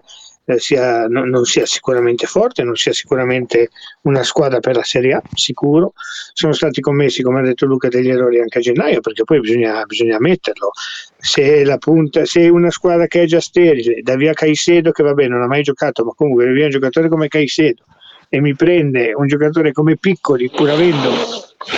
[0.54, 3.70] eh, sia, non, non sia sicuramente forte, non sia sicuramente
[4.02, 5.94] una squadra per la Serie A, sicuro.
[6.34, 9.84] Sono stati commessi, come ha detto Luca, degli errori anche a gennaio, perché poi bisogna,
[9.86, 10.72] bisogna metterlo.
[11.18, 15.42] Se, punta, se una squadra che è già sterile, da via Caicedo, che vabbè non
[15.42, 17.84] ha mai giocato, ma comunque via un giocatore come Caicedo,
[18.30, 21.12] e mi prende un giocatore come Piccoli, pur avendo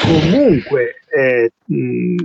[0.02, 2.16] comunque eh, mh,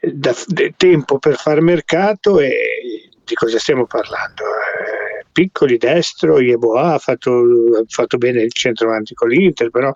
[0.00, 4.42] da- de- tempo per far mercato e di cosa stiamo parlando?
[4.44, 5.03] Eh,
[5.34, 7.42] piccoli destro, Yeboah ha fatto,
[7.88, 9.90] fatto bene il centravanti con l'Inter, però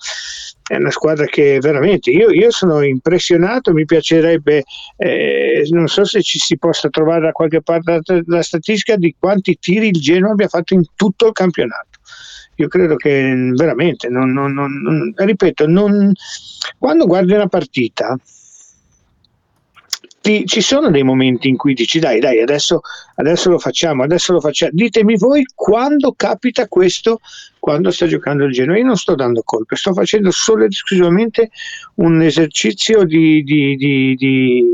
[0.66, 4.64] è una squadra che veramente io, io sono impressionato, mi piacerebbe,
[4.96, 9.56] eh, non so se ci si possa trovare da qualche parte la, statistica di quanti
[9.60, 12.00] tiri il Genoa abbia fatto in tutto il campionato.
[12.56, 15.66] Io credo che veramente, non, non- non- ripeto,
[16.78, 18.18] quando guardi una partita,
[20.28, 22.82] ti- ci sono dei momenti in cui dici dai dai adesso,
[23.14, 27.20] adesso lo facciamo adesso lo facciamo ditemi voi quando capita questo
[27.58, 28.76] quando sta giocando il Genoa.
[28.76, 31.50] Io non sto dando colpe sto facendo solo ed esclusivamente
[31.96, 34.64] un esercizio di, di- di- di,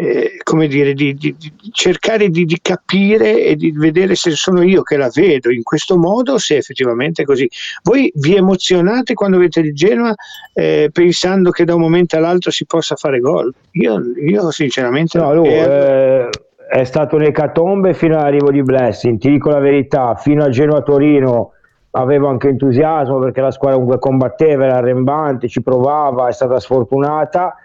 [0.00, 4.62] eh, come dire di, di- di cercare di, di capire e di vedere se sono
[4.62, 7.48] io che la vedo in questo modo o se effettivamente è così
[7.82, 10.14] voi vi emozionate quando vedete il Genoa
[10.54, 15.34] eh, pensando che da un momento all'altro si possa fare gol io, io sinceramente No,
[15.34, 16.28] Lu, eh,
[16.70, 21.52] è stato un'ecatombe fino all'arrivo di Blessing, ti dico la verità, fino a Genoa-Torino
[21.92, 27.56] avevo anche entusiasmo perché la squadra comunque combatteva, era arrembante, ci provava, è stata sfortunata.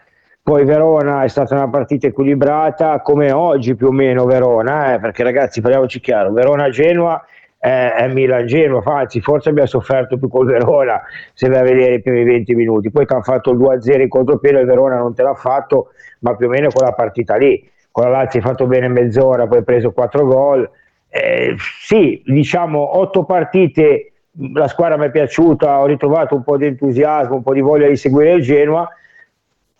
[0.45, 5.23] Poi Verona è stata una partita equilibrata come oggi più o meno Verona, eh, perché
[5.23, 7.25] ragazzi parliamoci chiaro, Verona-Genoa
[7.57, 11.01] è, è Milan-Genoa, anzi forse abbiamo sofferto più col Verona
[11.33, 14.07] se vai a vedere i primi 20 minuti, poi ti hanno fatto il 2-0 in
[14.07, 15.87] contropiede, il Verona non te l'ha fatto,
[16.19, 19.57] ma più o meno quella partita lì, con la Lazio hai fatto bene mezz'ora, poi
[19.57, 20.69] hai preso 4 gol,
[21.09, 24.11] eh, sì, diciamo 8 partite
[24.53, 27.87] la squadra mi è piaciuta, ho ritrovato un po' di entusiasmo, un po' di voglia
[27.87, 28.87] di seguire il Genoa.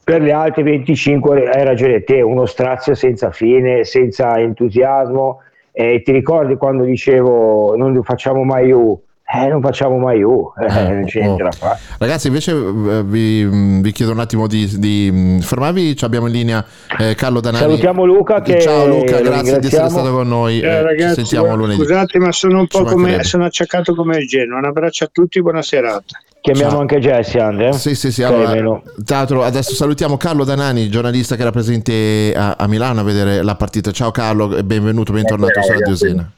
[0.05, 5.41] Per le altre 25 hai ragione te, uno strazio senza fine, senza entusiasmo.
[5.71, 8.95] E ti ricordi quando dicevo non facciamo mai più?
[9.35, 11.79] Eh, non facciamo mai U, eh, non c'è niente da fare.
[11.97, 13.43] Ragazzi, invece eh, vi,
[13.81, 15.95] vi, chiedo un attimo di, di fermarvi.
[15.95, 16.65] Ci abbiamo in linea
[16.97, 17.63] eh, Carlo Danani.
[17.63, 18.41] Salutiamo Luca.
[18.41, 20.61] Che Ciao Luca, grazie di essere stato con noi.
[20.61, 21.81] Eh, ragazzi, ci sentiamo lunedì.
[21.81, 24.59] Scusate, ma sono un po' come sono acciaccato come il Genoa.
[24.59, 26.17] Un abbraccio a tutti, buona serata.
[26.39, 26.79] Chiamiamo Ciao.
[26.79, 27.73] anche Jesse, Andre.
[27.73, 28.23] Sì, sì, sì.
[28.23, 33.41] Allora, teatro, adesso salutiamo Carlo Danani, giornalista che era presente a, a, Milano a vedere
[33.41, 33.91] la partita.
[33.91, 36.31] Ciao Carlo, benvenuto, bentornato su Radio Sena.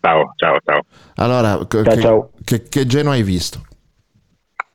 [0.00, 0.82] Ciao, ciao, ciao.
[1.16, 2.30] Allora, ciao, che, ciao.
[2.44, 3.60] Che, che Genoa hai visto?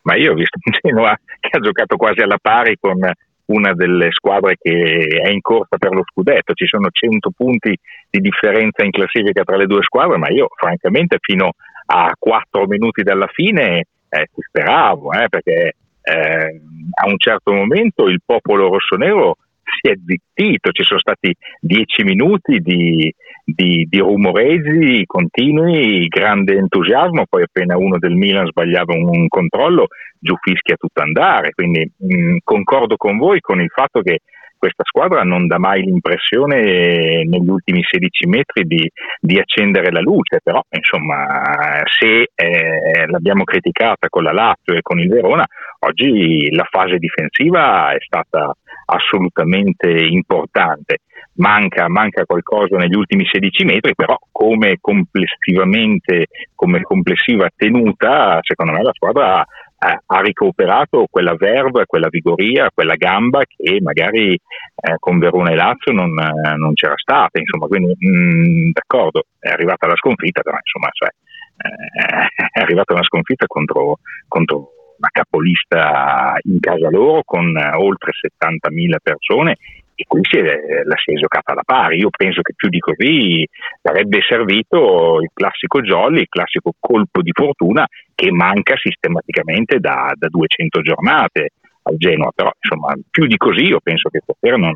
[0.01, 2.97] Ma io ho visto un Genoa che ha giocato quasi alla pari con
[3.45, 6.53] una delle squadre che è in corsa per lo scudetto.
[6.53, 7.77] Ci sono 100 punti
[8.09, 11.51] di differenza in classifica tra le due squadre, ma io francamente fino
[11.87, 16.61] a 4 minuti dalla fine eh, ci speravo, eh, perché eh,
[17.01, 19.37] a un certo momento il popolo rossonero
[19.79, 23.13] si è zittito, ci sono stati dieci minuti di,
[23.43, 29.87] di, di rumoreggi continui, grande entusiasmo, poi appena uno del Milan sbagliava un, un controllo,
[30.19, 34.19] giù fischia tutto andare, quindi mh, concordo con voi con il fatto che
[34.59, 40.41] questa squadra non dà mai l'impressione negli ultimi 16 metri di, di accendere la luce,
[40.43, 45.45] però insomma se eh, l'abbiamo criticata con la Lazio e con il Verona,
[45.79, 48.53] oggi la fase difensiva è stata
[48.89, 50.99] assolutamente importante.
[51.35, 58.83] Manca, manca, qualcosa negli ultimi 16 metri, però come complessivamente, come complessiva tenuta, secondo me
[58.83, 59.45] la squadra
[59.81, 65.93] ha recuperato quella verve, quella vigoria, quella gamba che magari eh, con Verona e Lazio
[65.93, 67.39] non, eh, non c'era stata.
[67.39, 72.93] Insomma, quindi mh, mm, d'accordo, è arrivata la sconfitta, però insomma, cioè, eh, è arrivata
[72.93, 79.57] una sconfitta contro, contro una capolista in casa loro con eh, oltre 70.000 persone
[79.95, 80.43] e qui si è,
[80.85, 81.97] la si è giocata alla pari.
[81.97, 83.45] Io penso che più di così
[83.81, 87.85] sarebbe servito il classico jolly, il classico colpo di fortuna
[88.15, 91.49] che manca sistematicamente da, da 200 giornate
[91.83, 94.75] al Genoa, però insomma più di così io penso che stasera non,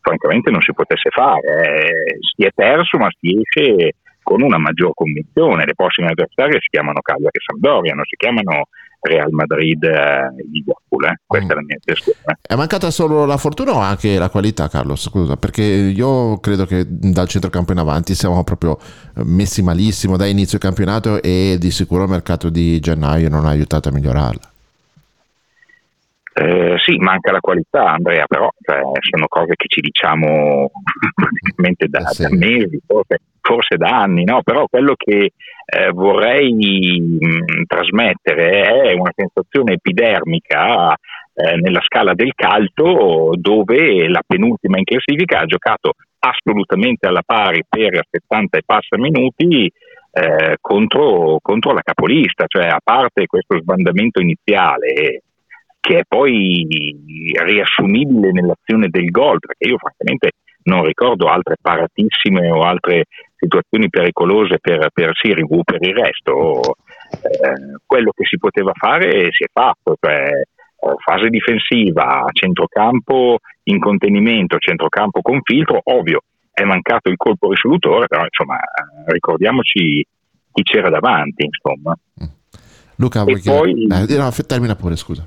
[0.00, 1.40] francamente non si potesse fare.
[1.40, 3.94] Eh, si è perso ma si esce
[4.28, 5.64] con una maggior convinzione.
[5.64, 8.68] Le prossime avversarie si chiamano Cagliari e Sampdoria, non si chiamano
[9.00, 11.04] Real Madrid e Liverpool.
[11.04, 11.20] Eh?
[11.24, 11.50] Questa mm.
[11.50, 12.38] è la mia impressione.
[12.42, 15.00] È mancata solo la fortuna o anche la qualità, Carlos?
[15.00, 18.76] Scusa, perché io credo che dal centrocampo in avanti siamo proprio
[19.24, 23.88] messi malissimo da inizio campionato e di sicuro il mercato di gennaio non ha aiutato
[23.88, 24.52] a migliorarla.
[26.40, 30.70] Eh, sì, manca la qualità, Andrea, però cioè, sono cose che ci diciamo
[31.12, 32.22] praticamente da, eh sì.
[32.22, 34.42] da mesi, forse, forse, da anni, no?
[34.44, 35.32] però quello che
[35.66, 44.22] eh, vorrei mh, trasmettere è una sensazione epidermica eh, nella scala del calcio dove la
[44.24, 49.70] penultima in classifica ha giocato assolutamente alla pari per 70 e passa minuti
[50.60, 55.22] contro, contro, la capolista, cioè a parte questo sbandamento iniziale
[55.80, 56.66] che è poi
[57.44, 60.30] riassumibile nell'azione del gol, perché io francamente
[60.64, 63.04] non ricordo altre paratissime o altre
[63.36, 69.44] situazioni pericolose per, per Sirigu, per il resto eh, quello che si poteva fare si
[69.44, 76.20] è fatto, cioè eh, fase difensiva, centrocampo in contenimento, centrocampo con filtro, ovvio
[76.52, 80.04] è mancato il colpo risolutore, però insomma eh, ricordiamoci
[80.52, 81.96] chi c'era davanti, insomma.
[82.96, 85.24] Luca, vuoi poi, eh, no, termina pure, scusa.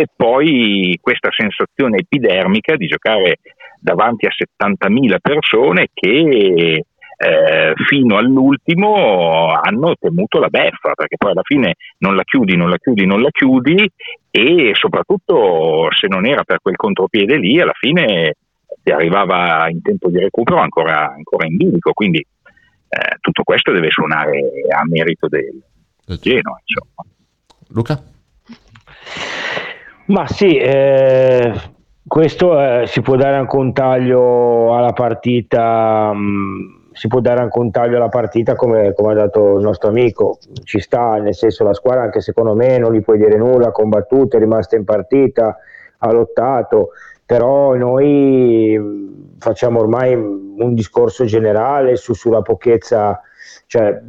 [0.00, 3.40] E poi questa sensazione epidermica di giocare
[3.78, 6.84] davanti a 70.000 persone che
[7.18, 12.70] eh, fino all'ultimo hanno temuto la beffa, perché poi alla fine non la chiudi, non
[12.70, 13.90] la chiudi, non la chiudi
[14.30, 18.36] e soprattutto se non era per quel contropiede lì, alla fine
[18.82, 23.90] si arrivava in tempo di recupero ancora, ancora in bilico, quindi eh, tutto questo deve
[23.90, 24.40] suonare
[24.74, 25.62] a merito del,
[26.06, 26.58] del Genoa.
[26.64, 27.04] Insomma.
[27.68, 28.02] Luca?
[30.10, 31.52] Ma sì, eh,
[32.04, 37.42] questo eh, si può dare anche un taglio alla partita mh, mm, si può dare
[37.42, 41.36] anche un taglio alla partita come, come, ha dato il nostro amico, ci sta, nel
[41.36, 44.74] senso la squadra anche secondo me non gli puoi dire nulla, ha combattuto, è rimasta
[44.74, 45.56] in partita,
[45.98, 46.88] ha lottato,
[47.24, 53.20] però noi facciamo ormai un discorso generale su, sulla pochezza,
[53.66, 54.02] cioè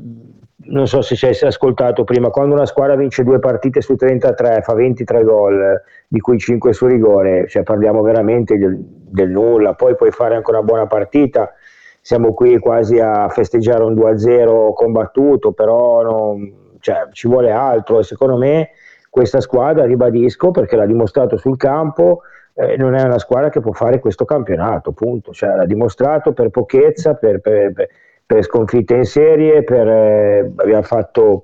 [0.65, 4.61] non so se ci hai ascoltato prima, quando una squadra vince due partite su 33,
[4.61, 9.95] fa 23 gol, di cui 5 su rigore, cioè parliamo veramente del, del nulla, poi
[9.95, 11.53] puoi fare anche una buona partita,
[12.01, 17.99] siamo qui quasi a festeggiare un 2-0 combattuto, però non, cioè, ci vuole altro.
[17.99, 18.71] E secondo me
[19.09, 22.21] questa squadra, ribadisco, perché l'ha dimostrato sul campo,
[22.53, 25.31] eh, non è una squadra che può fare questo campionato, punto.
[25.31, 27.89] Cioè, l'ha dimostrato per pochezza, per, per, per
[28.31, 31.43] per sconfitte in serie, per, eh, abbiamo fatto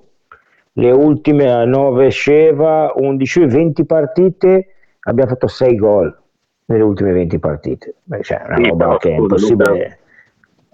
[0.72, 4.68] le ultime a 9 Sceva, 11 20 partite,
[5.02, 6.18] abbiamo fatto 6 gol
[6.68, 7.96] nelle ultime 20 partite.
[8.04, 10.00] Beh, cioè, una sì, roba che è impossibile,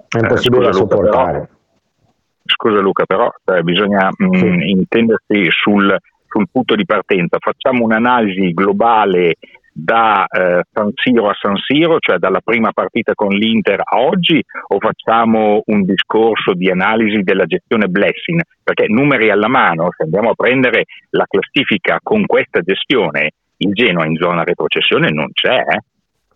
[0.07, 1.39] è impossibile eh, da sopportare.
[1.39, 4.69] Luca, però, scusa Luca, però eh, bisogna mh, sì.
[4.69, 5.97] intendersi sul,
[6.27, 7.37] sul punto di partenza.
[7.39, 9.37] Facciamo un'analisi globale
[9.73, 14.41] da eh, San Siro a San Siro, cioè dalla prima partita con l'Inter a oggi,
[14.67, 18.41] o facciamo un discorso di analisi della gestione Blessing?
[18.63, 24.05] Perché numeri alla mano, se andiamo a prendere la classifica con questa gestione, il Genoa
[24.05, 25.57] in zona retrocessione non c'è.
[25.57, 25.79] Eh?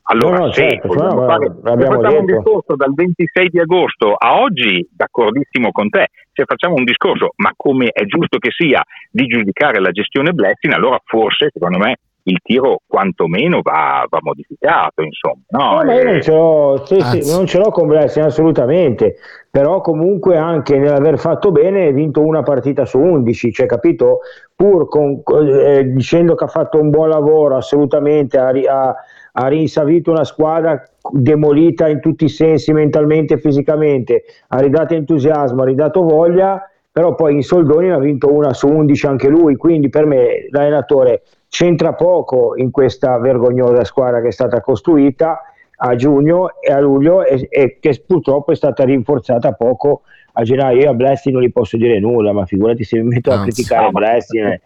[0.10, 2.38] Allora, no, no, se certo, no, fare, l'abbiamo facciamo un detto.
[2.38, 7.52] discorso dal 26 di agosto a oggi, d'accordissimo con te, se facciamo un discorso, ma
[7.56, 11.97] come è giusto che sia, di giudicare la gestione Blessing, allora forse, secondo me,
[12.30, 15.42] il tiro quantomeno va, va modificato, insomma.
[15.50, 19.16] No, No, ma io non ce l'ho, sì, sì, non ce l'ho con Blessing assolutamente,
[19.50, 24.20] però comunque anche nell'aver fatto bene hai vinto una partita su 11, cioè capito?
[24.56, 28.96] Pur con, eh, dicendo che ha fatto un buon lavoro assolutamente, ha, ha,
[29.32, 35.62] ha rinsavito una squadra demolita in tutti i sensi mentalmente e fisicamente, ha ridato entusiasmo,
[35.62, 36.62] ha ridato voglia,
[36.92, 40.48] però poi in soldoni ne ha vinto una su 11 anche lui, quindi per me
[40.50, 45.42] l'allenatore c'entra poco in questa vergognosa squadra che è stata costruita
[45.80, 50.02] a giugno e a luglio e, e che purtroppo è stata rinforzata poco
[50.34, 50.82] a gennaio.
[50.82, 53.86] Io a Blessing non gli posso dire nulla, ma figurati se mi metto a criticare
[53.86, 54.48] no, Blessing.
[54.48, 54.62] eh,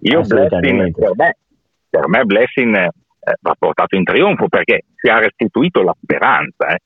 [0.00, 1.36] Io Blessing, per me,
[1.88, 2.90] per me Blessing eh,
[3.40, 6.68] va portato in trionfo perché si è restituito la speranza.
[6.74, 6.78] eh.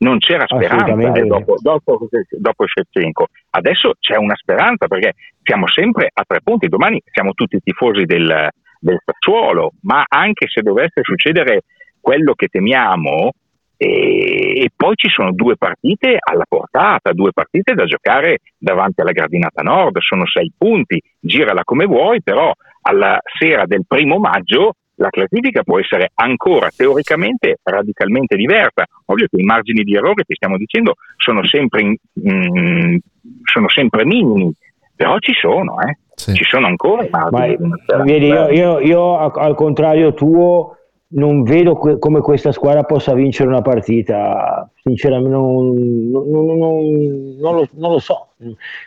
[0.00, 3.26] Non c'era speranza eh, dopo, dopo, dopo Shevchenko.
[3.50, 6.68] Adesso c'è una speranza perché siamo sempre a tre punti.
[6.68, 11.62] Domani siamo tutti tifosi del, del Sassuolo, ma anche se dovesse succedere
[12.00, 13.32] quello che temiamo,
[13.76, 19.12] e, e poi ci sono due partite alla portata, due partite da giocare davanti alla
[19.12, 25.10] gradinata nord, sono sei punti, girala come vuoi, però alla sera del primo maggio la
[25.10, 28.84] classifica può essere ancora teoricamente radicalmente diversa.
[29.06, 31.96] Ovvio che i margini di errore che stiamo dicendo sono sempre, in-
[32.28, 32.96] mm,
[33.44, 34.52] sono sempre minimi,
[34.94, 35.96] però ci sono, eh.
[36.34, 37.70] ci sono ancora i Ma margini.
[37.82, 38.02] speranza.
[38.12, 40.77] vedi, io, io- io, a- al contrario tuo
[41.10, 45.72] non vedo que- come questa squadra possa vincere una partita, sinceramente non,
[46.10, 48.28] non- non- lo, non lo so.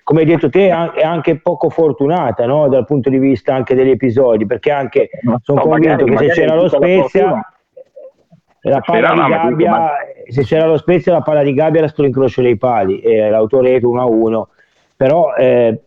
[0.03, 2.67] Come hai detto te, è an- è anche poco fortunata no?
[2.69, 5.09] dal punto di vista anche degli episodi, perché anche
[5.41, 7.53] sono no, convinto magari- che se c'era lo Spezia,
[8.63, 9.91] la palla di gabbia,
[10.27, 13.89] se c'era lo Spezia, la palla di gabbia era sto incrocio dei pali, e l'autoreto
[13.89, 14.47] 1-1,
[14.95, 15.81] però eh,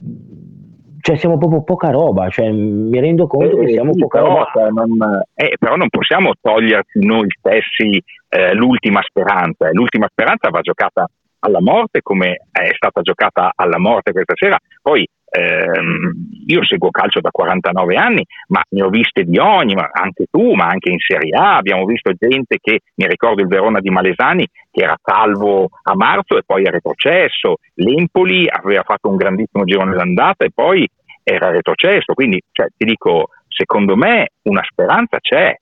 [1.04, 4.32] cioè siamo proprio poca roba, cioè, mi rendo conto che Eh, siamo sì, poca però,
[4.38, 4.50] roba.
[4.54, 9.68] cioè, non, eh, però non possiamo toglierci noi stessi eh, l'ultima speranza.
[9.72, 11.06] L'ultima speranza va giocata
[11.40, 14.56] alla morte come è stata giocata alla morte questa sera.
[14.80, 16.12] Poi ehm,
[16.46, 20.52] io seguo calcio da 49 anni, ma ne ho viste di ogni, ma anche tu,
[20.52, 21.56] ma anche in Serie A.
[21.56, 26.36] Abbiamo visto gente che, mi ricordo il Verona di Malesani, che era salvo a marzo
[26.36, 27.56] e poi è retrocesso.
[27.74, 30.88] L'Empoli aveva fatto un grandissimo girone d'andata e poi
[31.22, 32.14] era retrocesso.
[32.14, 35.56] Quindi cioè, ti dico, secondo me una speranza c'è.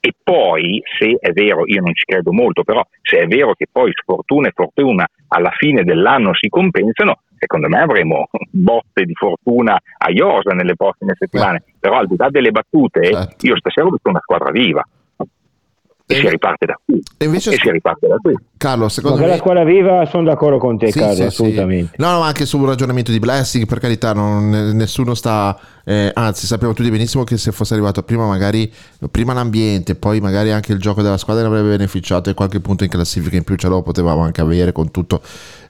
[0.00, 3.66] E poi, se è vero, io non ci credo molto, però se è vero che
[3.72, 9.74] poi sfortuna e fortuna alla fine dell'anno si compensano, secondo me avremo botte di fortuna
[9.74, 11.62] a Iosa nelle prossime settimane.
[11.78, 13.00] Però al di là delle battute,
[13.40, 14.82] io stasera ho visto una squadra viva.
[16.06, 17.00] E, si riparte da qui.
[17.16, 18.34] E invece si riparte da qui.
[18.58, 21.26] Carlo, secondo Ma me la squadra viva sono d'accordo con te, Sì, Carlo, sì, sì.
[21.26, 21.94] assolutamente.
[21.96, 26.46] No, no, ma anche sul ragionamento di Blessing, per carità, non- nessuno sta eh, anzi
[26.46, 28.72] sappiamo tutti benissimo che se fosse arrivato prima magari
[29.10, 32.84] prima l'ambiente, poi magari anche il gioco della squadra ne avrebbe beneficiato e qualche punto
[32.84, 35.20] in classifica in più ce lo potevamo anche avere con tutto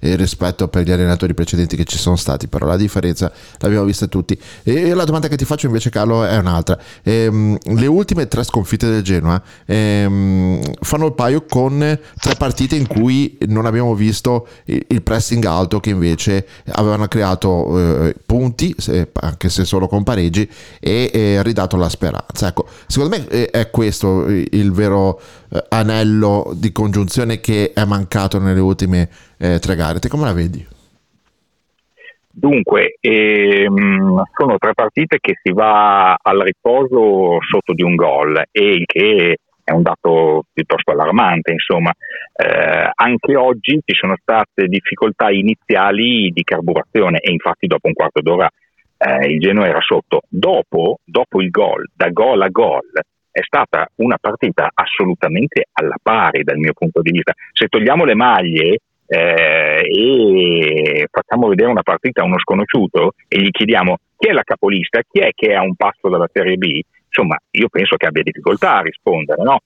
[0.01, 4.07] il rispetto per gli allenatori precedenti che ci sono stati, però la differenza l'abbiamo vista
[4.07, 4.39] tutti.
[4.62, 6.79] E la domanda che ti faccio invece Carlo è un'altra.
[7.03, 12.87] Ehm, le ultime tre sconfitte del Genoa ehm, fanno il paio con tre partite in
[12.87, 19.49] cui non abbiamo visto il pressing alto che invece avevano creato eh, punti, se, anche
[19.49, 20.49] se solo con pareggi,
[20.81, 22.49] e eh, ridato la speranza.
[22.49, 28.39] Ecco, secondo me eh, è questo il vero eh, anello di congiunzione che è mancato
[28.39, 29.99] nelle ultime eh, tre gare.
[29.99, 30.67] Te come la vedi?
[32.37, 38.83] Dunque, ehm, sono tre partite che si va al riposo sotto di un gol e
[38.87, 41.53] che è un dato piuttosto allarmante.
[41.53, 41.93] Insomma,
[42.35, 48.21] eh, anche oggi ci sono state difficoltà iniziali di carburazione e infatti dopo un quarto
[48.21, 48.51] d'ora
[49.05, 50.23] eh, il Genoa era sotto.
[50.29, 52.91] Dopo, dopo il gol, da gol a gol,
[53.31, 57.33] è stata una partita assolutamente alla pari dal mio punto di vista.
[57.53, 63.51] Se togliamo le maglie eh, e facciamo vedere una partita a uno sconosciuto e gli
[63.51, 66.81] chiediamo chi è la capolista, chi è che è a un passo dalla Serie B,
[67.07, 69.43] insomma io penso che abbia difficoltà a rispondere.
[69.43, 69.59] No?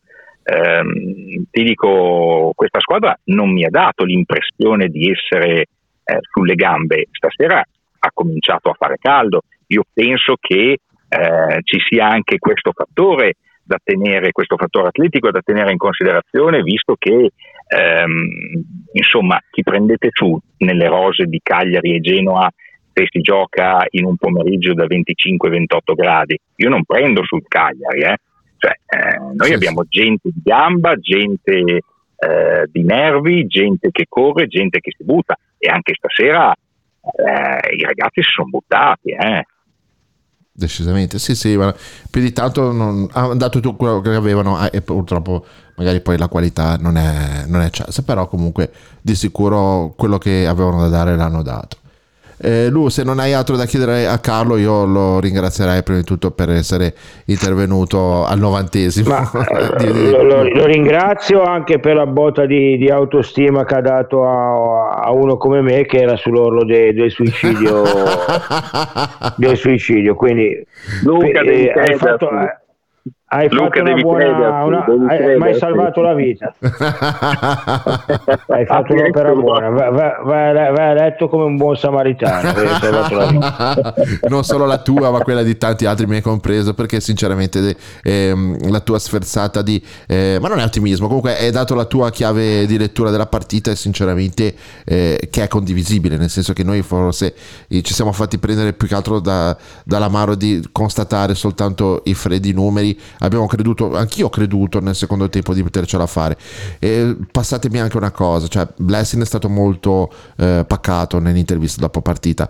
[0.42, 5.66] Eh, ti dico, questa squadra non mi ha dato l'impressione di essere
[6.04, 7.06] eh, sulle gambe.
[7.10, 7.62] Stasera
[7.98, 9.42] ha cominciato a fare caldo.
[9.68, 10.78] Io penso che
[11.08, 16.62] eh, ci sia anche questo fattore da tenere, questo fattore atletico da tenere in considerazione,
[16.62, 17.32] visto che
[17.68, 22.50] ehm, insomma chi prendete su nelle rose di Cagliari e Genoa
[22.98, 28.16] se si gioca in un pomeriggio da 25-28 gradi, io non prendo sul Cagliari, eh.
[28.56, 30.00] Cioè, eh, noi sì, abbiamo sì.
[30.00, 35.68] gente di gamba, gente eh, di nervi, gente che corre, gente che si butta e
[35.68, 36.52] anche stasera
[37.12, 39.10] eh, i ragazzi si sono buttati.
[39.10, 39.46] Eh
[40.58, 41.20] decisamente.
[41.20, 41.72] Sì, sì, ma
[42.10, 45.46] più di tanto non, hanno dato tutto quello che avevano ah, e purtroppo
[45.76, 50.48] magari poi la qualità non è, non è eccelsa, però comunque di sicuro quello che
[50.48, 51.76] avevano da dare l'hanno dato.
[52.40, 56.04] Eh, Lu, se non hai altro da chiedere a Carlo, io lo ringrazierei prima di
[56.04, 56.94] tutto per essere
[57.26, 59.08] intervenuto al novantesimo.
[59.08, 59.30] Ma,
[59.82, 65.00] lo, lo, lo, ringrazio anche per la botta di, di autostima che ha dato a,
[65.00, 67.82] a, uno come me che era sull'orlo de, del suicidio.
[69.36, 70.14] del suicidio.
[70.14, 70.64] Quindi,
[71.02, 72.28] Luca, eh, hai fatto,
[73.30, 76.54] hai Luca, fatto una buona, una, hai mai salvato la vita.
[78.48, 79.68] hai fatto un'opera buona.
[79.68, 82.52] Vai, vai, vai, a letto come un buon samaritano.
[84.28, 86.72] non solo la tua, ma quella di tanti altri, me compreso.
[86.72, 91.06] Perché, sinceramente, ehm, la tua sferzata di, eh, ma non è ottimismo.
[91.06, 94.54] Comunque, hai dato la tua chiave di lettura della partita, e sinceramente,
[94.86, 96.16] eh, che è condivisibile.
[96.16, 97.34] Nel senso che noi forse
[97.68, 99.54] ci siamo fatti prendere più che altro da,
[99.84, 105.54] dall'amaro di constatare soltanto i freddi numeri abbiamo creduto, anch'io ho creduto nel secondo tempo
[105.54, 106.36] di potercela fare.
[106.78, 112.48] E passatemi anche una cosa, cioè Blessing è stato molto eh, pacato nell'intervista dopo partita,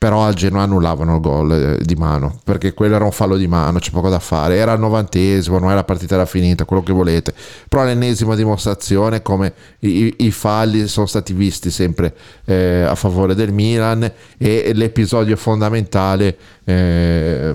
[0.00, 3.46] però al Genoa annullavano il gol eh, di mano perché quello era un fallo di
[3.46, 6.94] mano c'è poco da fare era il novantesimo è la partita era finita quello che
[6.94, 7.34] volete
[7.68, 12.14] però l'ennesima dimostrazione come i, i falli sono stati visti sempre
[12.46, 17.54] eh, a favore del Milan e l'episodio fondamentale eh,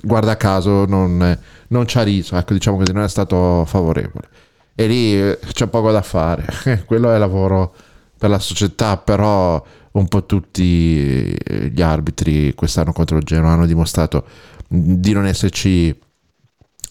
[0.00, 1.36] guarda caso non,
[1.74, 4.28] non ci ha riso ecco diciamo così non è stato favorevole
[4.74, 6.46] e lì eh, c'è poco da fare
[6.86, 7.74] quello è lavoro
[8.16, 9.62] per la società però
[9.92, 14.24] un po' tutti eh, gli arbitri quest'anno contro il Genoa hanno dimostrato
[14.68, 15.96] di non esserci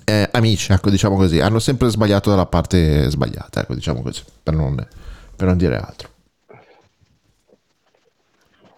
[0.06, 4.54] eh, amici, ecco, diciamo così, hanno sempre sbagliato dalla parte sbagliata, ecco, diciamo così, per
[4.54, 4.76] non,
[5.36, 6.10] per non dire altro.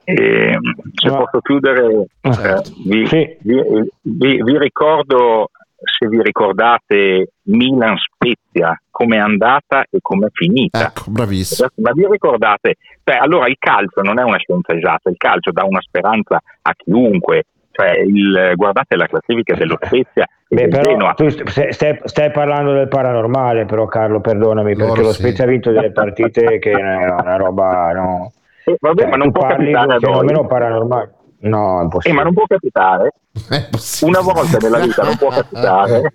[0.03, 0.57] E,
[0.93, 2.69] se posso chiudere, certo.
[2.69, 3.37] eh, vi, sì.
[3.41, 3.55] vi,
[4.01, 5.49] vi, vi, ricordo
[5.85, 10.87] se vi ricordate Milan Spezia, come è andata e come è finita.
[10.87, 11.69] Ecco, bravissimo.
[11.75, 12.75] Ma vi ricordate?
[13.03, 16.73] Beh, allora il calcio non è una scienza esatta, il calcio dà una speranza a
[16.75, 17.43] chiunque.
[17.71, 23.65] Cioè, il, guardate la classifica dello Spezia Beh, però tu stai, stai, parlando del paranormale,
[23.65, 28.31] però Carlo, perdonami, perché lo Spezia ha vinto delle partite che è una roba, no?
[28.63, 31.13] Eh, vabbè, cioè, ma non può capitare ad fenomeno paranormale.
[31.45, 32.13] No, è impossibile.
[32.13, 33.13] Eh, ma non può capitare.
[34.01, 36.13] Una volta nella vita non può capitare.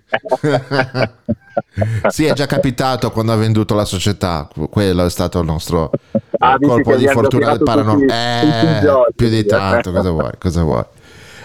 [2.09, 4.49] sì, è già capitato quando ha venduto la società.
[4.69, 5.91] Quello è stato il nostro
[6.39, 8.81] ah, colpo di fortuna del paranormale.
[8.81, 10.31] Eh, più di tanto, cosa vuoi?
[10.37, 10.83] Cosa vuoi?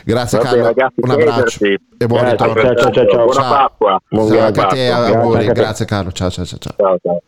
[0.05, 2.55] Grazie Vabbè, Carlo, ragazzi, un abbraccio e buon ritorno.
[2.55, 3.25] Ciao, ciao, ciao, ciao.
[3.25, 4.03] Buona Pasqua.
[4.09, 5.47] Buon anche a te, auguri.
[5.47, 6.45] Grazie Carlo, ciao ciao.
[6.45, 6.59] ciao.
[6.59, 7.23] ciao, ciao.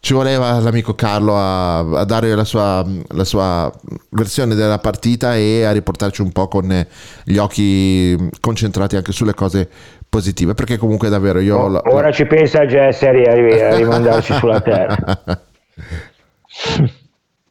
[0.00, 3.70] Ci voleva l'amico Carlo a, a dare la sua, la sua,
[4.10, 6.86] versione della partita e a riportarci un po' con
[7.24, 9.68] gli occhi concentrati anche sulle cose
[10.08, 14.96] positive perché comunque davvero io oh, ora ci pensa Jesse a, a rimandarci sulla terra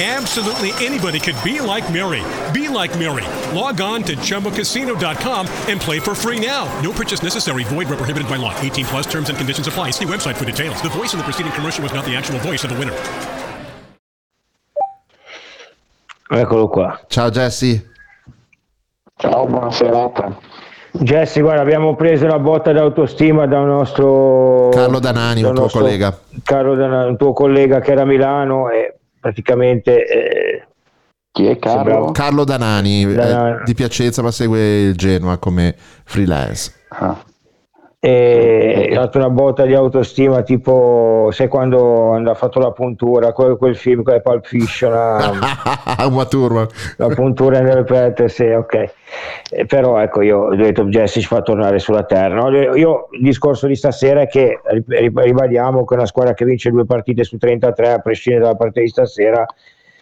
[0.00, 2.22] Absolutely anybody could be like Mary.
[2.54, 3.26] Be like Mary.
[3.54, 6.64] Log on to ChumboCasino.com and play for free now.
[6.80, 7.64] No purchase necessary.
[7.64, 8.58] Void where prohibited by law.
[8.60, 9.90] 18 plus terms and conditions apply.
[9.90, 10.80] See website for details.
[10.80, 12.96] The voice in the preceding commercial was not the actual voice of the winner.
[16.30, 16.98] Eccolo qua.
[17.10, 17.86] Ciao Jesse.
[19.18, 20.34] Ciao, buona serata.
[20.92, 26.18] Jesse, guarda, abbiamo preso la botta d'autostima da un nostro Carlo Danani, un tuo collega.
[26.42, 30.66] Carlo Danani, un tuo collega che era a Milano e praticamente eh,
[31.30, 31.82] chi è Carlo?
[31.82, 32.12] Sembrava...
[32.12, 33.60] Carlo Danani, Danani.
[33.60, 36.72] Eh, di Piacenza ma segue il Genoa come freelance.
[36.88, 37.24] Ah.
[38.02, 43.58] E ha dato una botta di autostima tipo sai quando ha fatto la puntura quel,
[43.58, 44.90] quel film quel Pulp Fiction
[46.08, 46.66] Uma Thurman.
[46.96, 48.92] la puntura nelle pette sì ok.
[49.50, 52.50] Eh, però ecco io ho detto Jesse ci fa tornare sulla terra no?
[52.74, 57.22] io il discorso di stasera è che ribadiamo che una squadra che vince due partite
[57.22, 59.44] su 33 a prescindere dalla partita di stasera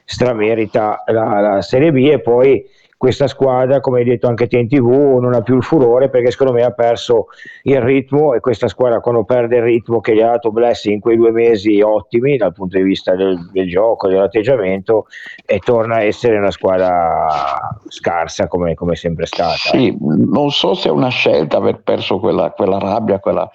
[0.05, 2.65] stramerita la, la Serie B e poi
[2.99, 6.33] questa squadra, come hai detto anche te in tv, non ha più il furore perché
[6.33, 7.29] secondo me ha perso
[7.63, 11.01] il ritmo e questa squadra quando perde il ritmo che gli ha dato Blessing in
[11.01, 15.07] quei due mesi ottimi dal punto di vista del, del gioco, dell'atteggiamento
[15.47, 19.55] e torna a essere una squadra scarsa come, come sempre stata.
[19.55, 23.49] Sì, non so se è una scelta aver perso quella, quella rabbia, quella,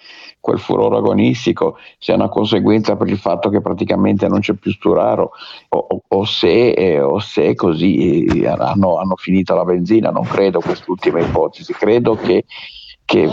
[0.43, 5.31] quel furore agonistico sia una conseguenza per il fatto che praticamente non c'è più Sturaro
[5.69, 10.59] o, o, se, eh, o se, così eh, hanno, hanno, finito la benzina, non credo
[10.59, 12.43] quest'ultima ipotesi, credo che,
[13.05, 13.29] che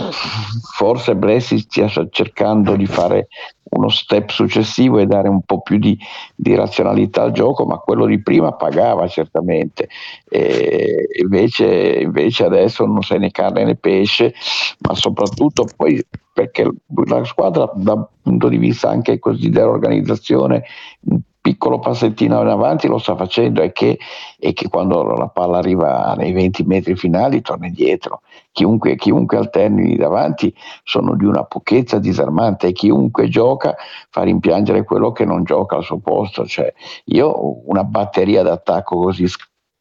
[0.75, 3.27] forse Bressi stia cercando di fare
[3.71, 5.97] uno step successivo e dare un po' più di,
[6.35, 9.87] di razionalità al gioco, ma quello di prima pagava certamente,
[10.27, 14.33] e invece, invece adesso non sei né carne né pesce,
[14.79, 16.03] ma soprattutto poi
[16.33, 16.69] perché
[17.05, 20.63] la squadra dal punto di vista anche così dell'organizzazione
[21.01, 23.97] un piccolo passettino in avanti lo sta facendo e che,
[24.37, 28.21] che quando la palla arriva nei 20 metri finali torna indietro
[28.51, 33.75] chiunque, chiunque alterni davanti sono di una pochezza disarmante e chiunque gioca
[34.09, 36.73] fa rimpiangere quello che non gioca al suo posto cioè
[37.05, 39.27] io una batteria d'attacco così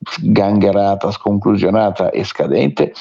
[0.03, 2.93] sgangherata, sconclusionata e scadente,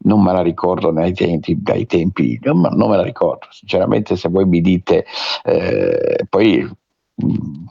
[0.00, 3.46] non me la ricordo dai tempi, dai tempi non, me la ricordo.
[3.50, 5.04] Sinceramente, se voi mi dite,
[5.44, 6.68] eh, poi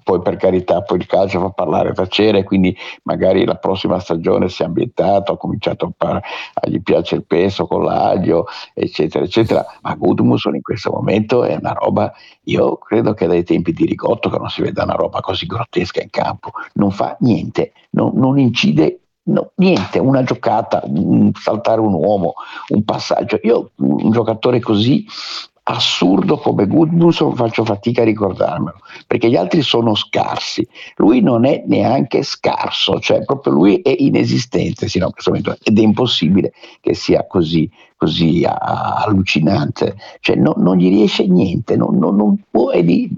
[0.04, 4.62] poi per carità poi il calcio fa parlare tacere quindi magari la prossima stagione si
[4.62, 6.22] è ambientato ha cominciato a fare
[6.68, 11.72] gli piace il peso con l'aglio eccetera eccetera ma Gudmusson in questo momento è una
[11.72, 12.12] roba
[12.44, 16.02] io credo che dai tempi di Rigotto che non si veda una roba così grottesca
[16.02, 21.92] in campo non fa niente non, non incide No, niente, una giocata, un saltare un
[21.92, 22.36] uomo,
[22.70, 23.38] un passaggio.
[23.44, 25.06] Io un giocatore così
[25.70, 30.66] assurdo come Goodbus faccio fatica a ricordarmelo perché gli altri sono scarsi.
[30.96, 35.78] Lui non è neanche scarso cioè proprio lui è inesistente sino a questo momento ed
[35.78, 39.98] è impossibile che sia così, così allucinante.
[40.22, 43.10] Cioè no, non gli riesce niente non, non, non può è lì,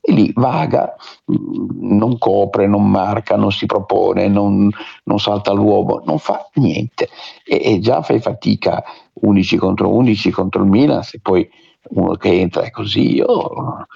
[0.00, 0.94] è lì vaga
[1.26, 4.70] non copre, non marca, non si propone, non,
[5.04, 7.08] non salta l'uomo, non fa niente.
[7.44, 8.82] E, e già fai fatica
[9.12, 11.46] 11 contro 11 contro il Milan se poi
[11.88, 13.86] uno che entra è così, io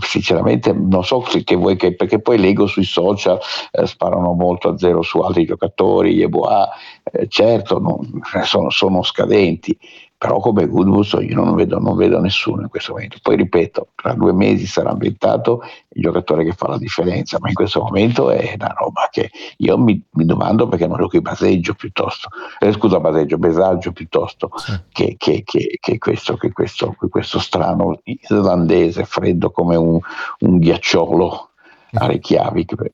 [0.00, 3.38] sinceramente non so che vuoi che, perché poi leggo sui social
[3.70, 6.68] eh, sparano molto a zero su altri giocatori, Eboa,
[7.04, 9.76] eh, certo non, sono, sono scadenti,
[10.22, 13.18] però come Goodwood io non vedo, non vedo, nessuno in questo momento.
[13.20, 17.54] Poi ripeto, tra due mesi sarà ambientato il giocatore che fa la differenza, ma in
[17.54, 22.28] questo momento è una roba che io mi, mi domando perché non giochi Baseggio piuttosto,
[22.60, 24.80] eh, scusa Baseggio, Besaggio piuttosto sì.
[24.92, 29.98] che, che, che, che, questo, questo, questo, strano irlandese freddo come un,
[30.38, 31.48] un ghiacciolo
[31.94, 32.92] a Reykjavik.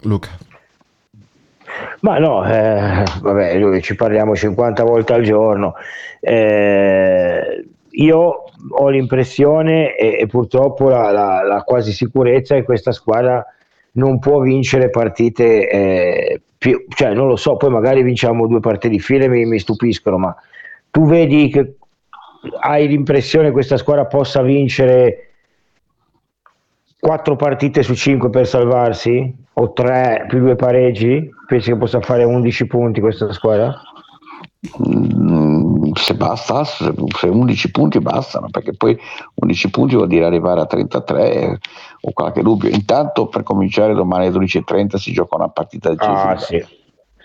[0.00, 0.45] Luca.
[2.00, 5.74] Ma no, eh, vabbè, noi ci parliamo 50 volte al giorno.
[6.20, 13.44] Eh, io ho l'impressione e, e purtroppo la, la, la, quasi sicurezza che questa squadra
[13.92, 18.88] non può vincere partite eh, più, cioè non lo so, poi magari vinciamo due partite
[18.88, 20.36] di fila e mi, mi stupiscono, ma
[20.90, 21.76] tu vedi che
[22.60, 25.25] hai l'impressione che questa squadra possa vincere
[27.06, 31.30] quattro partite su cinque per salvarsi o tre più due pareggi?
[31.46, 33.80] Pensi che possa fare 11 punti questa squadra?
[34.84, 38.98] Mm, se basta, se 11 punti bastano, perché poi
[39.34, 41.60] 11 punti vuol dire arrivare a 33
[42.00, 42.70] o qualche dubbio.
[42.70, 46.30] Intanto per cominciare domani alle 12.30 si gioca una partita decisiva.
[46.30, 46.64] Ah, sì.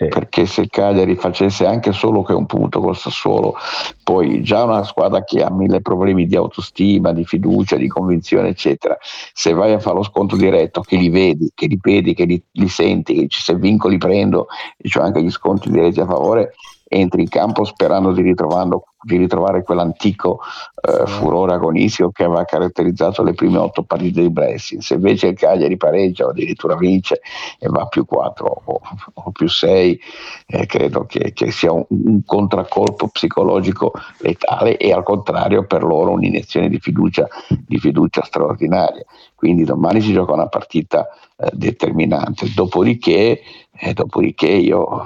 [0.07, 3.55] Perché se Cagliari facesse anche solo che un punto col Sassuolo,
[4.03, 8.97] poi già una squadra che ha mille problemi di autostima, di fiducia, di convinzione, eccetera,
[9.33, 12.41] se vai a fare lo scontro diretto, che li vedi, che li vedi, che li,
[12.53, 14.47] li senti, che se vinco li prendo,
[14.77, 16.53] e cioè anche gli scontri diretti a favore,
[16.93, 20.41] entri in campo sperando di, di ritrovare quell'antico
[20.81, 24.81] eh, furore agonistico che aveva caratterizzato le prime otto partite di Blessing.
[24.81, 27.21] Se invece il Cagliari pareggia o addirittura vince
[27.59, 28.81] e va più 4 o,
[29.13, 30.01] o più 6,
[30.47, 36.11] eh, credo che, che sia un, un, contraccolpo psicologico letale e al contrario per loro
[36.11, 39.05] un'iniezione di fiducia, di fiducia straordinaria.
[39.33, 42.51] Quindi domani si gioca una partita eh, determinante.
[42.53, 43.41] Dopodiché,
[43.83, 45.03] eh, dopodiché io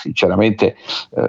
[0.00, 0.76] sinceramente,
[1.14, 1.28] eh,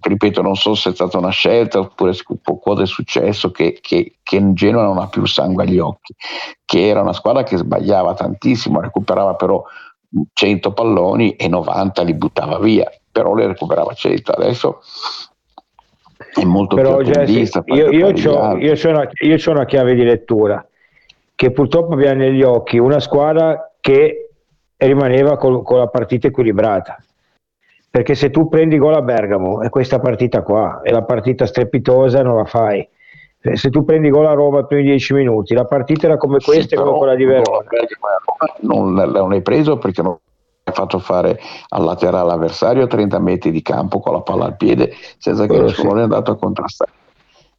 [0.00, 2.12] ripeto, non so se è stata una scelta oppure
[2.60, 6.12] cosa è successo, che, che, che Genoa non ha più sangue agli occhi,
[6.64, 9.62] che era una squadra che sbagliava tantissimo, recuperava però
[10.32, 14.32] 100 palloni e 90 li buttava via, però le recuperava 100.
[14.32, 14.80] Adesso
[16.34, 20.66] è molto però, più Jesse, io, io, ho, io, una, io una chiave di lettura
[21.36, 24.23] che purtroppo abbiamo negli occhi una squadra che
[24.76, 26.96] rimaneva col, con la partita equilibrata.
[27.90, 32.22] Perché se tu prendi gol a Bergamo e questa partita qua è la partita strepitosa,
[32.22, 32.86] non la fai.
[33.54, 36.74] Se tu prendi gol a Roma ai primi dieci minuti, la partita era come questa
[36.74, 37.68] e come quella di Verona.
[38.60, 40.16] Non, non l'hai preso perché non
[40.64, 44.92] hai fatto fare al laterale avversario 30 metri di campo con la palla al piede
[45.18, 45.98] senza che nessuno sì.
[45.98, 46.90] è andato a contrastare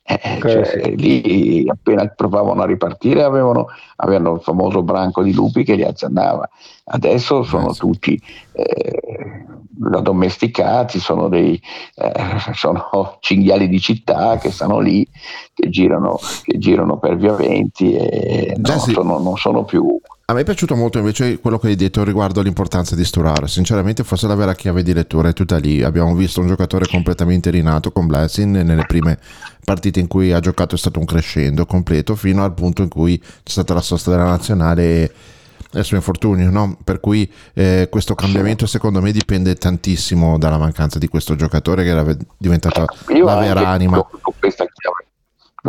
[0.07, 0.95] eh, cioè, sì.
[0.95, 6.47] lì appena provavano a ripartire avevano, avevano, il famoso branco di lupi che li azzannava.
[6.87, 8.21] Adesso sono eh, tutti
[8.51, 9.45] eh,
[9.91, 11.59] addomesticati, sono, dei,
[11.95, 12.13] eh,
[12.53, 15.07] sono cinghiali di città che stanno lì,
[15.53, 18.91] che girano, che girano per via venti e no, sì.
[18.91, 22.39] sono, non sono più a me è piaciuto molto invece quello che hai detto riguardo
[22.39, 23.45] all'importanza di Sturaro.
[23.45, 25.83] Sinceramente, forse la vera chiave di lettura è tutta lì.
[25.83, 29.19] Abbiamo visto un giocatore completamente rinato con Blessing nelle prime
[29.63, 33.19] partite in cui ha giocato è stato un crescendo completo fino al punto in cui
[33.19, 35.13] c'è stata la sosta della nazionale
[35.75, 36.77] e il suo infortunio, no?
[36.83, 41.89] per cui eh, questo cambiamento secondo me dipende tantissimo dalla mancanza di questo giocatore che
[41.89, 44.01] era diventato la vera anima.
[44.21, 44.64] Con questa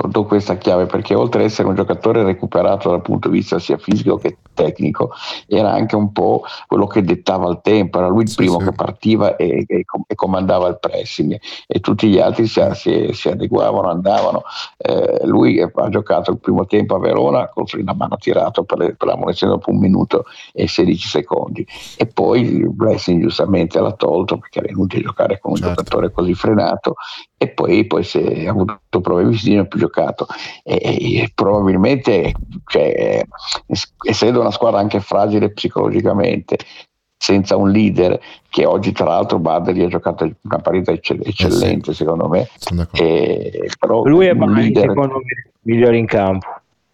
[0.08, 3.78] do questa chiave perché oltre ad essere un giocatore recuperato dal punto di vista sia
[3.78, 5.10] fisico che tecnico
[5.46, 8.66] era anche un po' quello che dettava il tempo era lui il sì, primo sì.
[8.66, 13.28] che partiva e, e, e, comandava il pressing e tutti gli altri si, si, si
[13.28, 14.42] adeguavano andavano
[14.76, 18.78] eh, lui ha giocato il primo tempo a Verona con freno a mano tirato per,
[18.78, 21.66] le, per la munizione dopo un minuto e 16 secondi
[21.96, 25.74] e poi il Blessing giustamente l'ha tolto perché era inutile giocare con un certo.
[25.74, 26.94] giocatore così frenato
[27.38, 30.26] e poi, poi si è avuto problemi fisici più giocato
[30.62, 32.34] e, e probabilmente
[32.66, 33.24] cioè,
[34.04, 36.58] essendo una squadra anche fragile psicologicamente
[37.16, 41.94] senza un leader che oggi tra l'altro Badri ha giocato una partita eccellente eh sì.
[41.94, 42.48] secondo me
[42.92, 43.68] e,
[44.04, 44.88] lui è Bani leader...
[44.88, 46.46] secondo me migliore in campo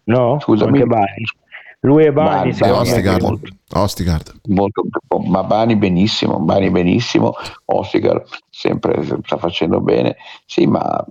[0.05, 0.39] no?
[0.39, 1.23] scusami anche Bani
[1.83, 3.21] lui e Bani, Bani Ostigard.
[3.21, 4.39] Molto, Ostigard.
[4.47, 4.83] Molto,
[5.25, 7.33] ma Bani benissimo, Bani benissimo,
[7.65, 10.15] Ostigard sempre sta facendo bene,
[10.45, 11.05] sì ma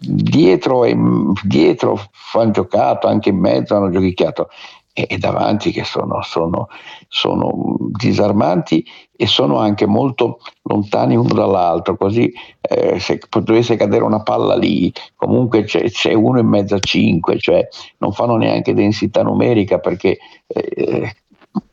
[0.00, 0.96] dietro, e,
[1.44, 2.00] dietro
[2.34, 4.48] hanno giocato, anche in mezzo hanno giochicchiato.
[4.94, 6.68] E, davanti che sono, sono,
[7.08, 8.84] sono, disarmanti
[9.16, 12.30] e sono anche molto lontani uno dall'altro, così
[12.60, 17.38] eh, se dovesse cadere una palla lì, comunque c'è, c'è, uno in mezzo a cinque,
[17.38, 17.66] cioè
[17.98, 21.14] non fanno neanche densità numerica perché eh,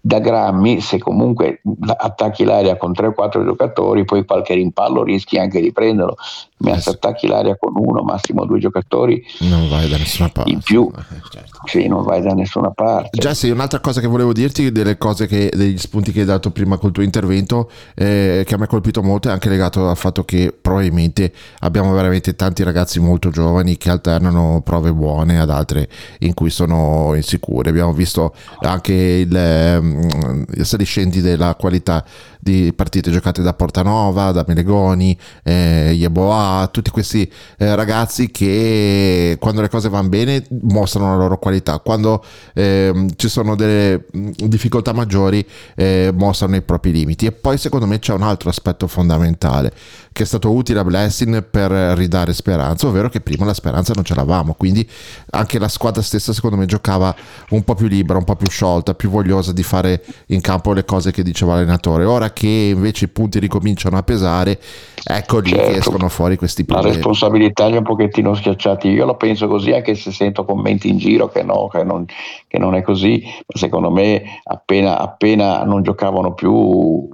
[0.09, 1.61] da grammi, se comunque
[1.97, 6.15] attacchi l'aria con 3 o 4 giocatori, poi qualche rimpallo rischi anche di prenderlo.
[6.61, 10.51] Ma se attacchi l'aria con uno, massimo due giocatori, non vai da nessuna parte.
[10.51, 11.01] In più, eh,
[11.31, 11.61] certo.
[11.65, 13.19] sì, non vai da nessuna parte.
[13.19, 16.49] Già, sì, un'altra cosa che volevo dirti, delle cose che, degli spunti che hai dato
[16.49, 20.25] prima col tuo intervento, eh, che mi ha colpito molto, è anche legato al fatto
[20.25, 25.87] che probabilmente abbiamo veramente tanti ragazzi molto giovani che alternano prove buone ad altre
[26.19, 27.69] in cui sono insicuri.
[27.69, 29.98] Abbiamo visto anche il ehm,
[30.63, 32.03] saliscendi della qualità
[32.39, 39.61] di partite giocate da Portanova, da Melegoni, eh, Yeboah, tutti questi eh, ragazzi che quando
[39.61, 41.79] le cose vanno bene mostrano la loro qualità.
[41.79, 42.23] Quando
[42.53, 45.45] ehm, ci sono delle difficoltà maggiori
[45.75, 47.25] eh, mostrano i propri limiti.
[47.25, 49.73] E poi secondo me c'è un altro aspetto fondamentale
[50.11, 54.03] che è stato utile a Blessing per ridare speranza, ovvero che prima la speranza non
[54.03, 54.87] ce l'avamo, quindi
[55.31, 57.15] anche la squadra stessa secondo me giocava
[57.49, 60.85] un po' più libera, un po' più sciolta, più vogliosa di fare in campo le
[60.85, 62.05] cose che diceva l'allenatore.
[62.05, 64.59] Ora che invece i punti ricominciano a pesare,
[65.03, 65.77] ecco lì che Certo.
[65.77, 66.95] escono fuori questi La problemi.
[66.95, 68.87] responsabilità li ha un pochettino schiacciati.
[68.89, 72.05] Io la penso così, anche se sento commenti in giro che no, che non,
[72.47, 77.09] che non è così, ma secondo me appena, appena non giocavano più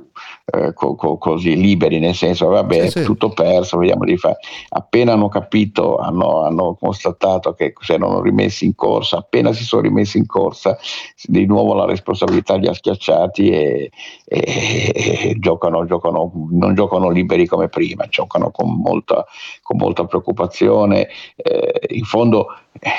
[0.45, 3.03] eh, co- co- così liberi, nel senso vabbè, Sì, sì.
[3.03, 4.37] tutto perso, vediamo di fare.
[4.69, 9.81] Appena hanno capito, hanno, hanno constatato che si erano rimessi in corsa, appena si sono
[9.81, 10.77] rimessi in corsa,
[11.23, 13.91] di nuovo la responsabilità li ha schiacciati e,
[14.25, 19.25] e- e giocano, giocano, non giocano liberi come prima, giocano con molta,
[19.63, 21.07] con molta preoccupazione.
[21.35, 22.47] Eh, in fondo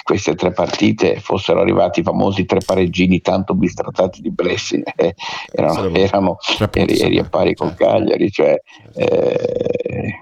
[0.02, 5.14] queste tre partite fossero arrivati i famosi tre pareggini tanto bistrattati di Blessing, eh,
[5.52, 6.36] erano, erano
[6.72, 8.56] eri, eri a pari con Cagliari, cioè
[8.94, 10.20] eh,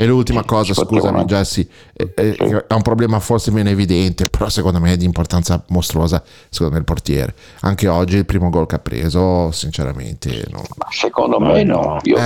[0.00, 4.26] E l'ultima cosa, ci potevano scusami Jesse, è, è- è un problema forse meno evidente,
[4.30, 7.34] però secondo me è di importanza mostruosa, secondo me il portiere.
[7.62, 10.62] Anche oggi il primo gol che ha preso, sinceramente, no.
[10.76, 12.16] ma secondo me no, io,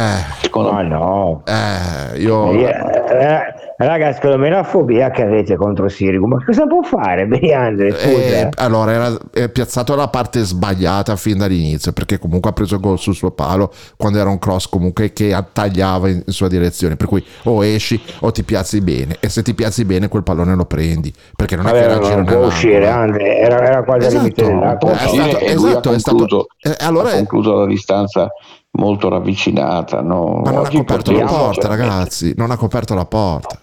[0.40, 1.42] secondo Ma me no.
[1.46, 2.52] Eh, io...
[2.52, 7.26] Eh, eh, raga, secondo me la fobia che avete contro Sirigu, ma cosa può fare
[7.26, 7.88] Beriandre?
[7.88, 8.48] Eh, Scusa.
[8.56, 13.14] allora era è piazzato alla parte sbagliata fin dall'inizio perché comunque ha preso gol sul
[13.14, 17.24] suo palo quando era un cross comunque che tagliava in, in sua direzione per cui
[17.44, 21.12] o esci o ti piazzi bene e se ti piazzi bene quel pallone lo prendi
[21.34, 24.42] perché non è che Vabbè, era non può uscire, Andre, era, era quasi al limite
[24.42, 24.90] Esatto, dell'acqua.
[24.92, 28.28] è stato- e lui esatto, ha è stato- concluso, eh, allora ha concluso la distanza
[28.74, 30.00] molto ravvicinata.
[30.00, 30.40] No?
[30.42, 33.60] ma non ha Oggi coperto la porta cioè, ragazzi non ha coperto la porta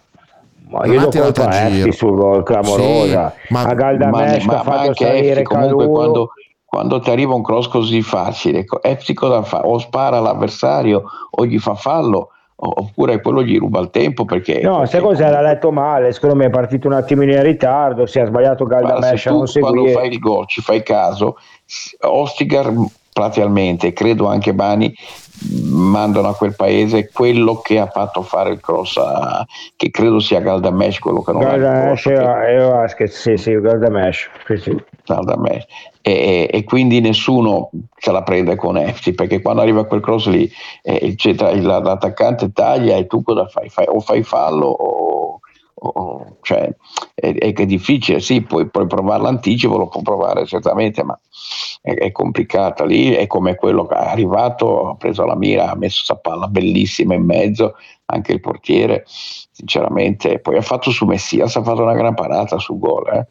[0.70, 1.88] Ma io ha do tirato colpa a a giro.
[1.88, 3.34] Efti sul gol clamorosa.
[3.36, 6.30] Sì, ma- a Galdamesh che ha fatto anche salire Efti comunque quando,
[6.64, 9.66] quando ti arriva un cross così facile, co- Efti cosa fa?
[9.66, 12.30] O spara l'avversario o gli fa fallo
[12.62, 15.30] oppure quello gli ruba il tempo perché No, sai cosa?
[15.30, 19.22] L'ha letto male, secondo me è partito un attimino in ritardo, si è sbagliato Galdamesh
[19.22, 19.92] se a non quando seguire.
[19.94, 21.38] fai il gol ci fai caso,
[22.02, 22.72] Ostigar
[23.14, 24.94] platealmente, credo anche Bani,
[25.52, 30.42] mandano a quel paese quello che ha fatto fare il cross, a- che credo sia
[30.42, 34.30] Galdamesh quello che non Galdamesh cross, e e Vasquez, sì, sì, Galdamesh.
[34.46, 34.84] Sì, sì.
[35.06, 35.66] Galdamesh.
[36.02, 40.50] E, e- quindi nessuno se la prende con Efti perché quando arriva quel cross lì
[40.82, 41.16] eh,
[41.62, 43.70] l'attaccante taglia e tu cosa fai?
[43.70, 45.39] Fai- o fai fallo o,
[45.82, 46.70] o- cioè,
[47.14, 51.20] è, è difficile, sì, puoi, puoi provare l'anticipo, lo può provare certamente, ma
[51.82, 55.76] è, è complicata lì, è come quello che è arrivato, ha preso la mira, ha
[55.76, 57.76] messo questa palla bellissima in mezzo,
[58.06, 62.80] anche il portiere, sinceramente, poi ha fatto su Messias, ha fatto una gran parata sul
[62.80, 63.08] gol.
[63.14, 63.28] Eh.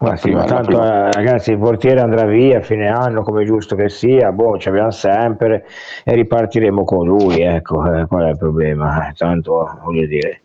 [0.00, 3.42] Ma sì, prima- ma tanto eh, ragazzi il portiere andrà via a fine anno come
[3.42, 5.66] è giusto che sia, boh, ci abbiamo sempre
[6.04, 9.08] e ripartiremo con lui, ecco, eh, qual è il problema?
[9.08, 10.42] Eh, Tanto voglio dire.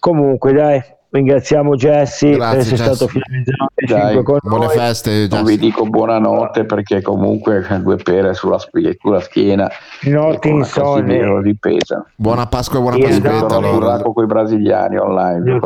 [0.00, 2.76] Comunque dai, ringraziamo Jesse per essere Jesse.
[2.76, 4.76] stato fino a mezzanotte Dai, cinque con buone noi.
[4.76, 5.44] feste Non Jesse.
[5.44, 9.70] vi dico buonanotte perché comunque due pere sulla, sulla schiena
[10.02, 12.04] Notti e classifica di pesa.
[12.14, 13.48] buona Pasqua e buona Io Pasquetta esatto.
[13.54, 14.02] Sono allora.
[14.02, 15.50] con i brasiliani online.
[15.50, 15.58] Io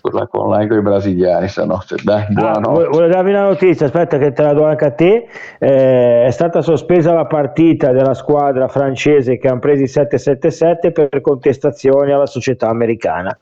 [0.00, 1.96] burraco online con i brasiliani stanotte.
[2.02, 2.68] Dai, Ah, buonanotte.
[2.70, 5.26] volevo volevo darvi una notizia, aspetta che te la do anche a te.
[5.58, 11.20] Eh, è stata sospesa la partita della squadra francese che hanno preso i 777 per
[11.20, 13.36] contestazioni alla società americana.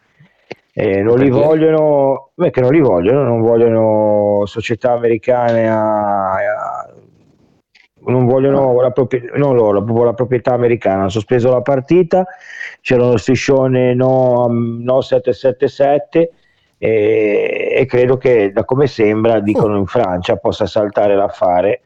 [0.80, 6.94] Eh, non li vogliono, perché non li vogliono, non vogliono società americane a, a-
[8.06, 11.00] non vogliono la proprietà, non loro, proprio la proprietà americana.
[11.00, 12.24] Hanno sospeso la partita,
[12.80, 16.30] c'era uno striscione no, no 777
[16.78, 21.80] e, e credo che da come sembra dicono in Francia possa saltare l'affare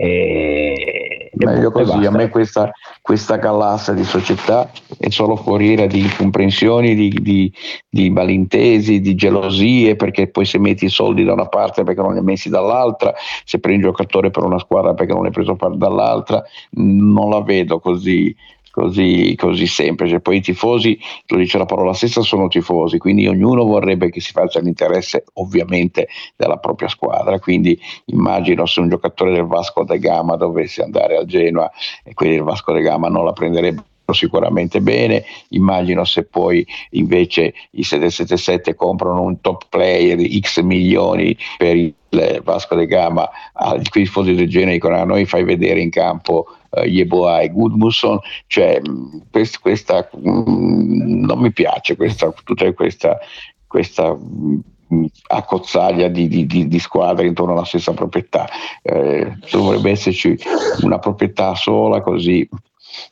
[0.00, 2.16] e, Meglio boh, e così, a basta.
[2.16, 2.70] me questa,
[3.00, 7.52] questa galassia di società è solo foriera di incomprensioni, di, di,
[7.88, 12.12] di malintesi, di gelosie, perché poi se metti i soldi da una parte perché non
[12.12, 13.12] li hai messi dall'altra,
[13.44, 16.42] se prendi un giocatore per una squadra perché non l'hai preso dall'altra,
[16.72, 18.34] non la vedo così,
[18.78, 20.20] così, così semplice.
[20.20, 24.30] Poi i tifosi, lo dice la parola stessa, sono tifosi, quindi ognuno vorrebbe che si
[24.30, 30.36] faccia l'interesse ovviamente della propria squadra, quindi immagino se un giocatore del Vasco da Gama
[30.36, 31.70] dovesse andare al Genoa
[32.04, 37.52] e quelli del Vasco da Gama non la prenderebbero sicuramente bene immagino se poi invece
[37.72, 41.94] i 777 comprano un top player di x milioni per il
[42.42, 46.80] Vasco da Gama ai tifosi del Genoa dicono a noi fai vedere in campo uh,
[46.80, 53.18] Yeboah e Gudmusson cioè mh, quest- questa mh, non mi piace questa, tutta questa
[53.66, 58.48] questa mh, accozzaglia di, di, di, di squadre intorno alla stessa proprietà.
[58.82, 60.36] Eh, dovrebbe esserci
[60.82, 62.48] una proprietà sola così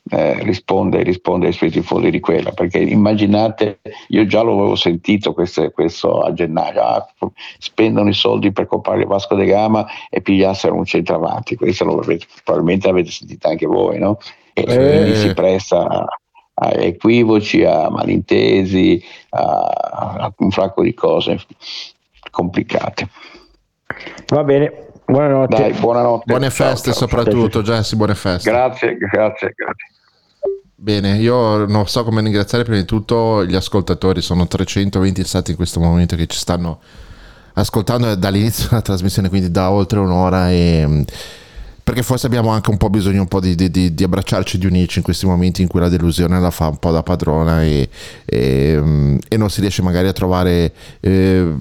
[0.09, 3.79] eh, risponde, risponde ai suoi tifosi di quella perché immaginate
[4.09, 7.07] io già lo avevo sentito questo, questo a gennaio ah,
[7.57, 11.99] spendono i soldi per comprare il Vasco de Gama e pigliassero un centravanti questo lo
[11.99, 14.19] avete, probabilmente l'avete sentito anche voi no?
[14.53, 14.65] e Eh.
[14.65, 16.05] quindi si presta a,
[16.53, 21.39] a equivoci a malintesi a, a un fracco di cose
[22.31, 23.09] complicate
[24.27, 25.55] Va bene, buonanotte.
[25.55, 26.23] Dai, buonanotte.
[26.25, 28.49] Buone Ciao, feste ciao, soprattutto, Jesse, buone feste.
[28.49, 29.87] Grazie, grazie, grazie.
[30.79, 35.57] Bene, io non so come ringraziare prima di tutto gli ascoltatori, sono 320 stati in
[35.57, 36.79] questo momento che ci stanno
[37.53, 41.05] ascoltando dall'inizio della trasmissione, quindi da oltre un'ora e
[41.83, 44.65] perché forse abbiamo anche un po' bisogno un po' di, di- di- di abbracciarci, di
[44.65, 47.87] unirci in questi momenti in cui la delusione la fa un po' da padrona e,
[48.25, 51.55] e, e non si riesce magari a trovare eh,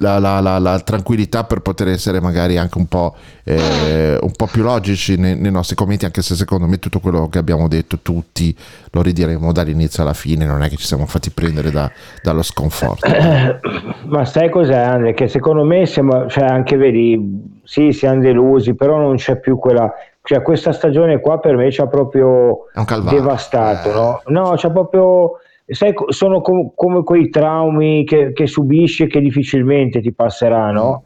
[0.00, 4.46] la, la- la- la tranquillità per poter essere magari anche un po', eh, un po'
[4.46, 7.98] più logici nei, nei nostri commenti, anche se secondo me tutto quello che abbiamo detto
[8.00, 8.56] tutti
[8.92, 11.90] lo ridiremo dall'inizio alla fine, non è che ci siamo fatti prendere da-
[12.22, 13.06] dallo sconforto.
[14.06, 15.14] Ma sai cos'è Andre?
[15.14, 19.92] Che secondo me siamo, cioè anche vedi, sì, siamo delusi, però non c'è più quella,
[20.22, 22.66] cioè questa stagione qua per me ci ha proprio
[23.10, 24.22] devastato, no?
[24.26, 25.32] No, c'ha proprio,
[25.74, 31.04] sai, sono com- come quei traumi che, che subisci e che difficilmente ti passeranno.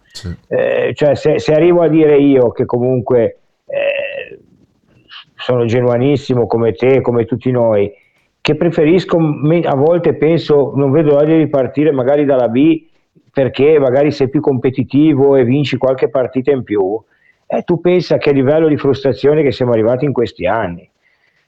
[0.48, 4.38] Eh, cioè se, se arrivo a dire io che comunque eh,
[5.36, 7.92] sono genuanissimo come te, come tutti noi,
[8.40, 12.84] che preferisco a volte penso non vedo l'ora di ripartire magari dalla B
[13.32, 17.02] perché magari sei più competitivo e vinci qualche partita in più
[17.46, 20.88] e tu pensa che livello di frustrazione che siamo arrivati in questi anni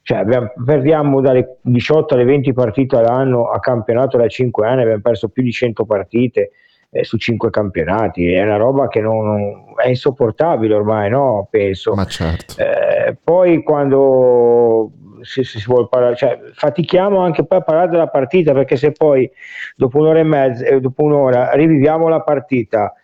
[0.06, 5.00] cioè abbiamo- perdiamo dalle 18 alle 20 partite all'anno a campionato da 5 anni abbiamo
[5.00, 6.52] perso più di 100 partite
[6.90, 11.92] eh, su 5 campionati è una roba che non, non- è insopportabile ormai no penso
[11.94, 12.54] Ma certo.
[12.56, 14.92] eh, poi quando
[15.22, 19.28] si, si vuole parlare, cioè, fatichiamo anche poi a parlare della partita perché se poi
[19.74, 22.94] dopo un'ora e mezza, eh, dopo un'ora riviviamo la partita,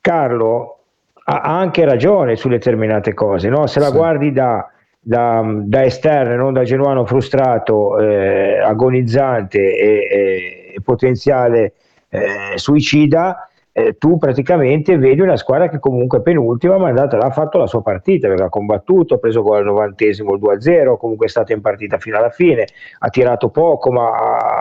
[0.00, 0.78] Carlo
[1.24, 3.66] ha anche ragione su determinate cose, no?
[3.66, 4.66] se la guardi da,
[5.00, 11.74] da, da esterno, non da genuano frustrato, eh, agonizzante e, e- e potenziale
[12.10, 17.16] eh, suicida, eh, tu praticamente vedi una squadra che comunque è penultima, ma è andata
[17.16, 20.40] là, ha fatto la sua partita, perché ha combattuto, ha preso gol al novantesimo il
[20.40, 22.66] 2-0, comunque è stata in partita fino alla fine,
[22.98, 24.10] ha tirato poco, ma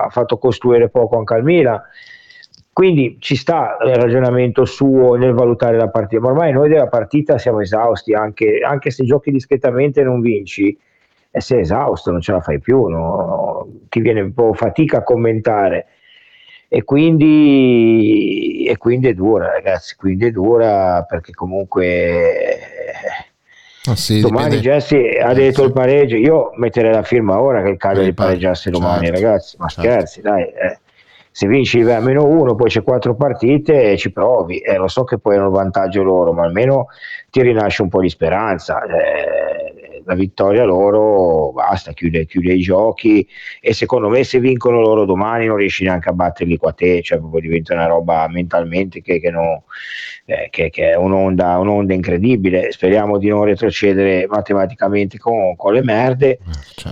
[0.03, 1.81] ha fatto costruire poco anche al Milan.
[2.77, 7.39] Quindi ci sta il ragionamento suo nel valutare la partita, ma ormai noi della partita
[7.39, 10.77] siamo esausti, anche, anche se giochi discretamente e non vinci,
[11.31, 13.67] e sei esausto, non ce la fai più, no?
[13.89, 15.87] ti viene un po' fatica a commentare.
[16.67, 22.59] E quindi, e quindi è dura, ragazzi, quindi è dura perché comunque
[23.87, 27.77] Ah, sì, domani Jesse ha detto il pareggio, io metterei la firma ora che il
[27.77, 29.89] Cagliari pareggiasse domani, certo, ragazzi, ma certo.
[29.89, 30.43] scherzi, dai.
[30.43, 30.77] eh.
[31.37, 34.57] Se vinci a meno uno, poi c'è quattro partite e ci provi.
[34.57, 36.87] Eh, lo so che poi hanno vantaggio loro, ma almeno
[37.29, 38.81] ti rinasce un po' di speranza.
[38.81, 39.76] Eh,
[40.07, 43.27] la vittoria loro basta, chiude, chiude i giochi
[43.59, 47.19] e secondo me se vincono loro domani non riesci neanche a batterli qua te, cioè
[47.19, 49.61] proprio diventa una roba mentalmente che, che non,
[50.25, 52.71] eh, che, che è un'onda, un'onda incredibile.
[52.71, 56.39] Speriamo di non retrocedere matematicamente con, con le merde,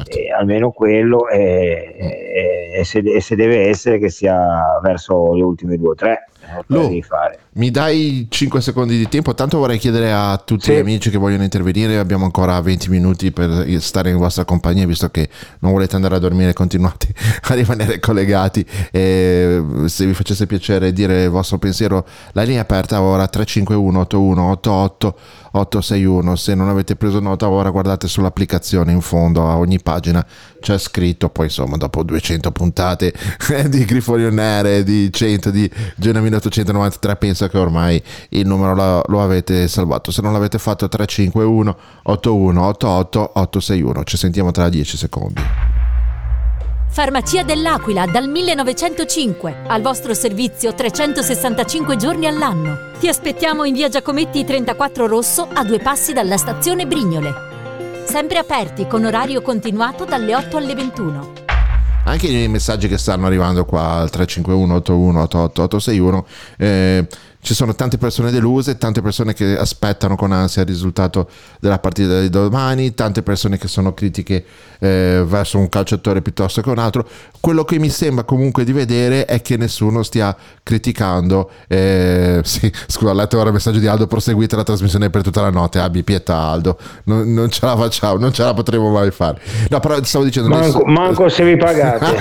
[0.08, 5.90] e almeno quello, e, se, e se deve essere che sia verso le ultime due
[5.90, 6.28] o tre.
[6.70, 7.40] Eh, fare.
[7.54, 9.34] mi dai 5 secondi di tempo?
[9.34, 10.74] Tanto vorrei chiedere a tutti Sì.
[10.74, 15.10] gli amici che vogliono intervenire, abbiamo ancora 20 minuti per stare in vostra compagnia, visto
[15.10, 15.30] che
[15.60, 17.08] non volete andare a dormire, continuate
[17.50, 18.66] a rimanere collegati.
[18.92, 24.00] E se vi facesse piacere dire il vostro pensiero, la linea è aperta ora 351
[24.00, 25.18] 81 88
[25.56, 26.36] 861.
[26.36, 30.26] Se non avete preso nota, ora guardate sull'applicazione in fondo a ogni pagina
[30.60, 31.30] c'è scritto.
[31.30, 33.14] Poi, insomma, dopo 200 puntate
[33.68, 39.68] di Grifoni on di 100 di Genamino 893, penso che ormai il numero lo avete
[39.68, 40.12] salvato.
[40.12, 44.04] Se non l'avete fatto, 351 81 88 861.
[44.04, 45.42] Ci sentiamo tra 10 secondi.
[46.96, 52.92] Farmacia dell'Aquila dal 1905, al vostro servizio 365 giorni all'anno.
[52.98, 57.34] Ti aspettiamo in via Giacometti 34 Rosso a due passi dalla stazione Brignole.
[58.06, 61.34] Sempre aperti con orario continuato dalle 8 alle 21.
[62.06, 66.26] Anche i messaggi che stanno arrivando qua al 351 81 88 861
[66.58, 67.08] eh,
[67.46, 71.30] ci sono tante persone deluse, tante persone che aspettano con ansia il risultato
[71.60, 74.44] della partita di domani, tante persone che sono critiche
[74.80, 77.08] eh, verso un calciatore piuttosto che un altro.
[77.46, 81.52] Quello che mi sembra comunque di vedere è che nessuno stia criticando.
[81.68, 85.42] Eh, sì, scusa, ho letto ora il messaggio di Aldo, proseguite la trasmissione per tutta
[85.42, 85.78] la notte.
[85.78, 89.40] Abbi pietà Aldo, non, non ce la facciamo, non ce la potremo mai fare.
[89.70, 90.50] No, però stavo dicendo...
[90.50, 92.18] Manco, nessuno- manco se vi pagate.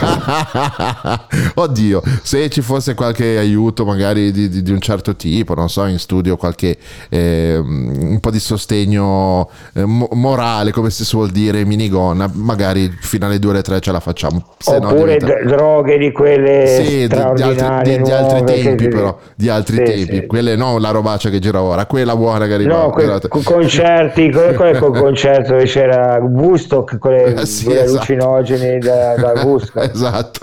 [1.57, 5.87] Oddio, se ci fosse qualche aiuto magari di, di- di un certo tipo, non so,
[5.87, 6.77] in studio qualche
[7.09, 13.25] eh, un po' di sostegno eh, mo- morale, come si suol dire, minigonna, magari fino
[13.25, 14.49] alle 2 alle 3 ce la facciamo.
[14.59, 18.89] Se no Oppure diventa- d- droghe di quelle Sì, di, altri, di- di altri tempi
[18.89, 20.27] però, di altri Sì, tempi, sì.
[20.27, 22.77] quelle no la robaccia che gira ora, quella buona che arriva.
[22.77, 27.91] No, que- concerti, quel, quel col concerto dove c'era Woodstock con le, Eh, sì, esatto.
[27.91, 29.91] allucinogeni da, da Woodstock.
[29.93, 30.41] esatto.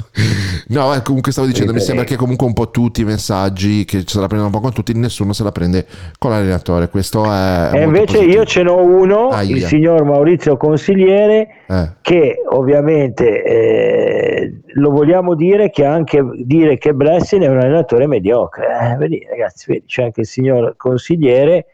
[0.68, 4.04] No, eh, comunque stavo dicendo, mi sembra che comunque un po' tutti i messaggi che
[4.06, 5.86] se la prendono un po' con tutti, nessuno se la prende
[6.18, 6.88] con l'allenatore.
[6.90, 7.70] Questo è.
[7.74, 8.32] E invece positivo.
[8.32, 9.56] io ce n'ho uno, Aia.
[9.56, 11.90] il signor Maurizio Consigliere, Eh.
[12.02, 18.68] che ovviamente eh, lo vogliamo dire che anche dire che Blessing è un allenatore mediocre.
[18.94, 21.66] Eh, vedi, ragazzi, vedi, c'è anche il signor Consigliere,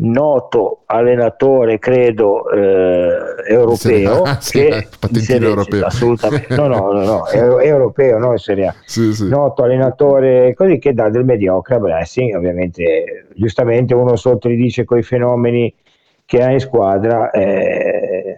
[0.00, 3.16] noto allenatore, credo, eh,
[3.48, 5.86] europeo, Ah, sì, che eh, in patentino europeo.
[5.86, 8.74] assolutamente, no, no, no, no, è europeo, no, in Serie A.
[8.84, 9.28] Sì, sì.
[9.28, 14.84] noto allenatore così che dà del mediocre a Blessing ovviamente giustamente uno sotto gli dice
[14.84, 15.74] coi fenomeni
[16.24, 18.36] che ha in squadra eh,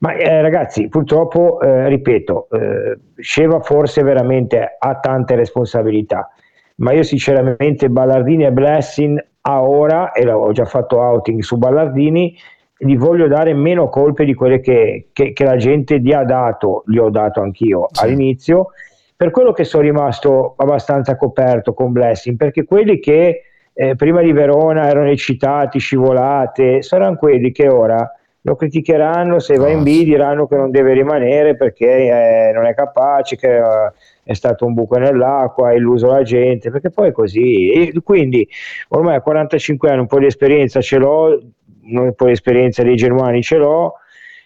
[0.00, 6.30] ma eh, ragazzi purtroppo eh, ripeto eh, Sceva forse veramente ha tante responsabilità
[6.76, 12.36] ma io sinceramente Ballardini e Blessing a ora e ho già fatto outing su Ballardini
[12.82, 16.82] gli voglio dare meno colpe di quelle che, che- che la gente gli ha dato,
[16.86, 18.68] gli ho dato anch'io all'inizio,
[19.14, 23.42] per quello che sono rimasto abbastanza coperto con Blessing, perché quelli che
[23.74, 28.10] eh, prima di Verona erano eccitati, scivolate, saranno quelli che ora
[28.42, 32.74] lo criticheranno, se va in B diranno che non deve rimanere perché eh, non è
[32.74, 37.12] capace, che eh, è stato un buco nell'acqua, ha illuso la gente, perché poi è
[37.12, 37.70] così.
[37.70, 38.48] E quindi
[38.88, 41.40] ormai a 45 anni un po' di esperienza ce l'ho,
[41.82, 43.94] un po' di esperienza dei germani ce l'ho,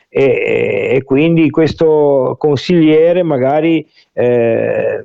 [0.09, 5.05] e, e quindi questo consigliere magari eh,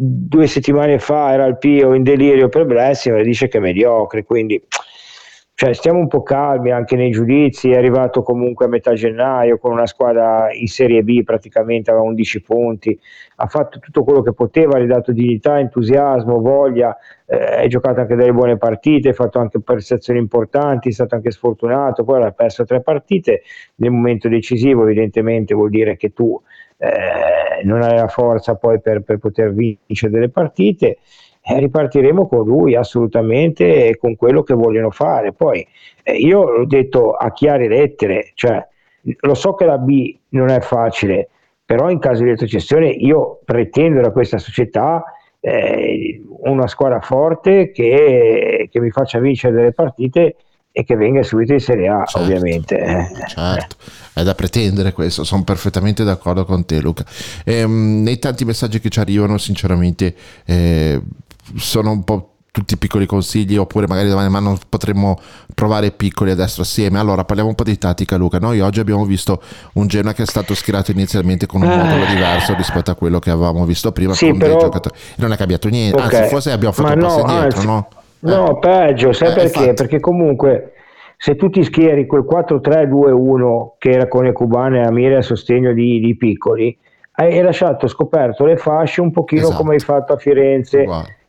[0.00, 4.24] due settimane fa era al Pio in delirio per Blessing e dice che è mediocre
[4.24, 4.62] quindi
[5.60, 9.72] cioè, stiamo un po' calmi anche nei giudizi è arrivato comunque a metà gennaio con
[9.72, 12.96] una squadra in Serie B praticamente aveva 11 punti
[13.34, 16.96] ha fatto tutto quello che poteva ha ridato dignità, entusiasmo, voglia
[17.26, 21.32] eh, hai giocato anche delle buone partite hai fatto anche prestazioni importanti è stato anche
[21.32, 23.42] sfortunato poi ha perso tre partite
[23.78, 26.40] nel momento decisivo evidentemente vuol dire che tu
[26.76, 30.98] eh, non hai la forza poi per, per poter vincere delle partite
[31.50, 35.66] e ripartiremo con lui assolutamente e con quello che vogliono fare poi
[36.02, 38.66] eh, io l'ho detto a chiare lettere cioè
[39.20, 41.30] lo so che la B non è facile
[41.64, 45.02] però in caso di retrocessione io pretendo da questa società
[45.40, 50.36] eh, una squadra forte che, che mi faccia vincere delle partite
[50.70, 53.06] e che venga subito in Serie A ovviamente eh.
[53.26, 53.76] Certo,
[54.12, 57.04] è da pretendere questo, sono perfettamente d'accordo con te Luca.
[57.44, 61.00] Ehm, nei tanti messaggi che ci arrivano sinceramente eh,
[61.56, 65.16] sono un po' tutti piccoli consigli oppure magari domani ma non potremmo
[65.54, 66.98] provare piccoli adesso assieme.
[66.98, 68.38] Allora parliamo un po' di tattica Luca.
[68.38, 69.40] Noi oggi abbiamo visto
[69.74, 71.84] un Genoa che è stato schierato inizialmente con un Ah.
[71.84, 74.70] modulo diverso rispetto a quello che avevamo visto prima Sì, con dei però-.
[75.16, 76.14] Non è cambiato niente, Ok.
[76.14, 77.88] anzi forse abbiamo fatto Ma un passo no, indietro, anzi, no?
[78.20, 79.58] No, peggio, sai Eh, perché?
[79.58, 79.74] infatti.
[79.74, 80.72] Perché comunque
[81.16, 85.72] se tu ti schieri quel 4-3-2-1 che era con le cubane a mira a sostegno
[85.72, 86.76] di, di piccoli,
[87.12, 89.56] hai lasciato scoperto le fasce un pochino Esatto.
[89.56, 90.84] come hai fatto a Firenze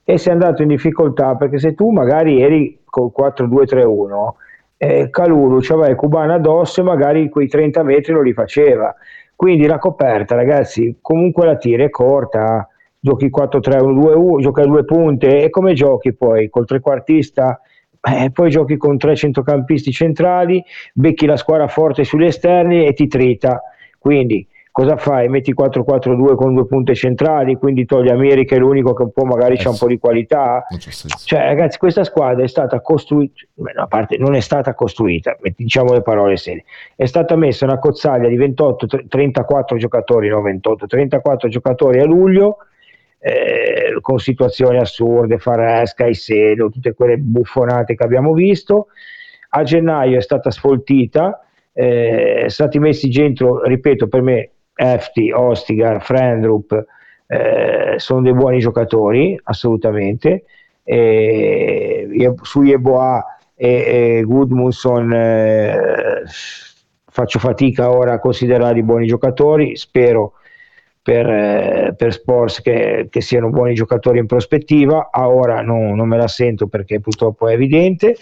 [0.10, 4.30] e sei andato in difficoltà perché se tu magari eri col 4-2-3-1
[4.78, 8.96] eh, Calulu c'aveva il cubano addosso e magari quei 30 metri non li faceva.
[9.36, 12.68] Quindi la coperta ragazzi comunque la tira è corta
[13.00, 17.62] giochi 4-3-1-2-1 giochi a due punte e come giochi poi col trequartista
[18.02, 23.06] eh, poi giochi con tre centrocampisti centrali becchi la squadra forte sugli esterni e ti
[23.06, 23.62] trita.
[24.00, 25.28] Quindi cosa fai?
[25.28, 29.26] Metti 4-4-2 con due punte centrali, quindi togli Amiri che è l'unico che un po'
[29.26, 30.66] magari c'ha un po' di qualità.
[31.26, 33.46] Cioè, ragazzi, questa squadra è stata costruita,
[33.76, 36.64] a parte non è stata costruita, diciamo le parole serie,
[36.96, 42.58] è stata messa una cozzaglia di 28, 34 giocatori, no 28, 34 giocatori a luglio,
[43.20, 48.88] eh, con situazioni assurde, Faresca, Iselo, tutte quelle buffonate che abbiamo visto.
[49.50, 51.44] A gennaio è stata sfoltita,
[51.74, 54.52] eh, stati messi dentro, ripeto, per me
[54.82, 56.86] Efti, Ostigar, Frendrup
[57.28, 60.46] eh, sono dei buoni giocatori, assolutamente.
[60.84, 66.24] e, su Yeboah e, e Goodmunson eh,
[67.06, 70.34] faccio fatica ora a considerarli buoni giocatori, spero
[71.02, 76.08] per, eh, per Sports che, che, siano buoni giocatori in prospettiva, a ora non, non
[76.08, 78.16] me la sento perché purtroppo è evidente.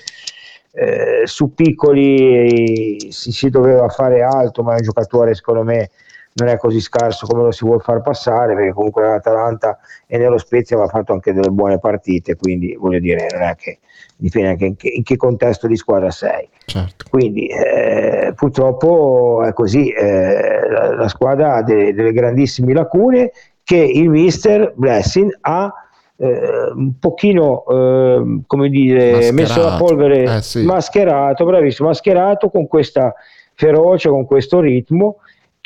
[0.71, 5.89] Eh, su piccoli si, si, doveva fare alto, ma è un giocatore secondo me
[6.37, 10.37] non è così scarso come lo si vuole far passare, perché comunque l'Atalanta e nello
[10.37, 13.79] Spezia aveva fatto anche delle buone partite, quindi voglio dire, non è che
[14.15, 16.47] dipende anche in che, in che contesto di squadra sei.
[16.65, 17.05] Certo.
[17.09, 23.31] Quindi eh, purtroppo è così, eh, la, la, squadra ha delle, delle grandissime lacune
[23.63, 25.73] che il mister Blessing ha
[26.17, 29.33] eh, un pochino eh, come dire mascherato.
[29.33, 30.63] messo la polvere eh, sì.
[30.63, 33.13] mascherato, bravissimo, mascherato con questa
[33.53, 35.17] ferocia, con questo ritmo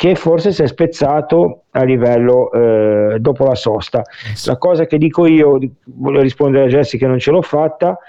[0.01, 4.01] che forse si è spezzato a livello eh, dopo la sosta.
[4.47, 7.99] La cosa che dico io, voglio rispondere a Jesse che non ce l'ho fatta,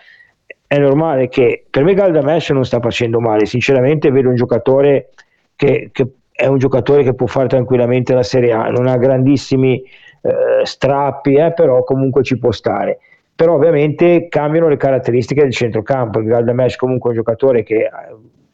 [0.66, 5.10] è normale che per me Galdamesh non sta facendo male, sinceramente vedo un giocatore
[5.54, 9.82] che, che è un giocatore che può fare tranquillamente la Serie A, non ha grandissimi
[10.22, 13.00] eh, strappi, eh, però comunque ci può stare.
[13.36, 17.90] Però ovviamente cambiano le caratteristiche del centrocampo, il Galdamesh comunque è un giocatore che eh,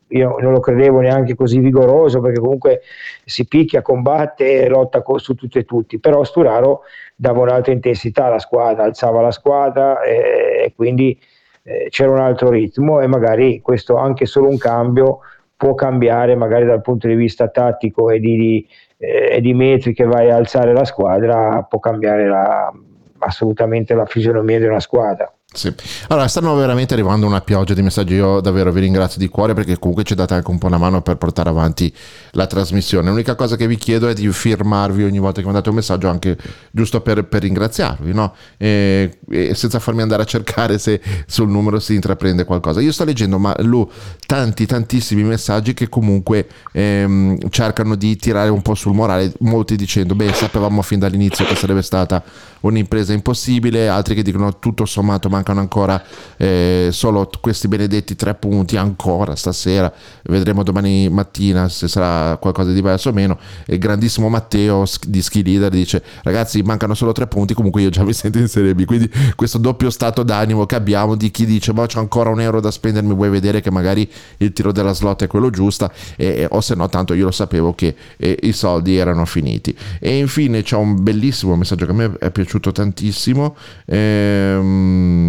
[0.08, 2.80] io non lo credevo neanche così vigoroso perché comunque
[3.24, 6.82] si picchia, combatte e lotta su tutti e tutti, però Sturaro
[7.14, 11.18] dava un'altra intensità alla squadra, alzava la squadra e, e quindi
[11.62, 15.20] eh, c'era un altro ritmo e magari questo anche solo un cambio
[15.56, 20.04] può cambiare magari dal punto di vista tattico e di, di, eh, di metri che
[20.04, 22.72] vai a alzare la squadra, può cambiare la,
[23.18, 25.30] assolutamente la fisionomia di una squadra.
[25.58, 25.74] Sì.
[26.06, 28.14] Allora, stanno veramente arrivando una pioggia di messaggi.
[28.14, 31.02] Io davvero vi ringrazio di cuore perché comunque ci date anche un po' una mano
[31.02, 31.92] per portare avanti
[32.32, 33.08] la trasmissione.
[33.10, 36.36] L'unica cosa che vi chiedo è di firmarvi ogni volta che mandate un messaggio, anche
[36.70, 38.34] giusto per, per ringraziarvi, no?
[38.56, 42.80] e, e, senza farmi andare a cercare se sul numero si intraprende qualcosa.
[42.80, 43.90] Io sto leggendo, ma Lu,
[44.26, 50.14] tanti, tantissimi messaggi che comunque ehm, cercano di tirare un po' sul morale, molti dicendo,
[50.14, 52.22] beh, sapevamo fin dall'inizio che sarebbe stata
[52.60, 56.02] un'impresa impossibile, altri che dicono tutto sommato, mancano ancora
[56.36, 59.92] eh, solo questi benedetti tre punti ancora stasera,
[60.24, 63.38] vedremo domani mattina se sarà qualcosa di diverso o meno.
[63.66, 68.04] Il grandissimo Matteo di Ski Leader dice ragazzi mancano solo tre punti, comunque io già
[68.04, 71.72] mi sento in Serie B, quindi questo doppio stato d'animo che abbiamo di chi dice
[71.72, 75.24] ma c'è ancora un euro da spendermi, vuoi vedere che magari il tiro della slot
[75.24, 78.96] è quello giusto e, o se no tanto io lo sapevo che eh, i soldi
[78.96, 79.76] erano finiti.
[79.98, 83.56] E infine c'è un bellissimo messaggio che a me è piaciuto tantissimo.
[83.86, 85.27] Ehm,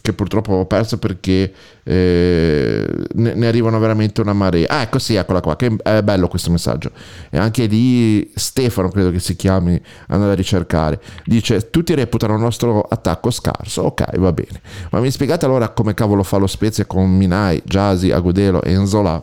[0.00, 1.52] che purtroppo ho perso perché
[1.84, 4.68] eh, ne, ne, arrivano veramente una marea.
[4.68, 6.90] Ah, ecco sì, eccola qua, che è bello questo messaggio.
[7.30, 11.00] E anche lì Stefano, credo che si chiami, andare a ricercare.
[11.24, 13.82] Dice, tutti reputano il nostro attacco scarso.
[13.82, 14.60] Ok, va bene.
[14.90, 19.22] Ma mi spiegate allora come cavolo fa lo Spezia con Minai, Jasi, Agudelo e Enzola?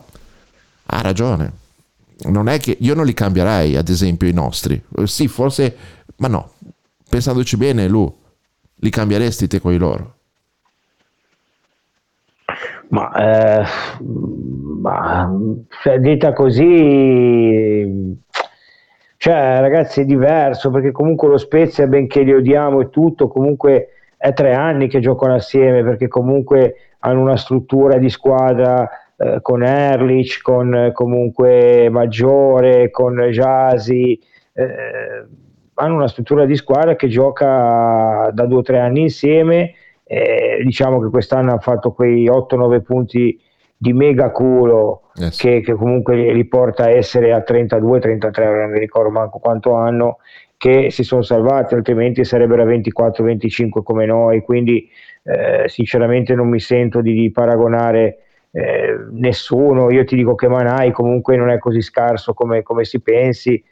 [0.86, 1.52] Ha ragione.
[2.22, 4.82] Non è che io non li cambierei, ad esempio, i nostri.
[5.04, 5.76] Sì, forse,
[6.16, 6.52] ma no.
[7.08, 8.18] Pensandoci bene, lui
[8.80, 10.14] li cambieresti te con i loro?
[12.88, 13.64] Ma, eh,
[14.80, 15.32] ma
[16.00, 18.18] detta così,
[19.16, 24.32] cioè, ragazzi, è diverso perché comunque lo Spezia, benché li odiamo e tutto, comunque è
[24.32, 30.42] tre anni che giocano assieme perché comunque hanno una struttura di squadra eh, con Erlich,
[30.42, 34.20] con comunque Maggiore, con Jasi.
[34.52, 35.48] Eh,
[35.80, 39.74] hanno una struttura di squadra che gioca da due o tre anni insieme.
[40.04, 43.40] Eh, diciamo che quest'anno ha fatto quei 8-9 punti
[43.76, 45.38] di mega culo yes.
[45.38, 50.18] che, che, comunque li porta a essere a 32-33, non mi ricordo manco quanto hanno,
[50.58, 54.42] che si sono salvati, altrimenti sarebbero a 24-25 come noi.
[54.42, 54.86] Quindi
[55.22, 58.18] eh, sinceramente non mi sento di, di paragonare
[58.50, 59.90] eh, nessuno.
[59.90, 63.62] Io ti dico che Manai comunque non è così scarso come, come si pensi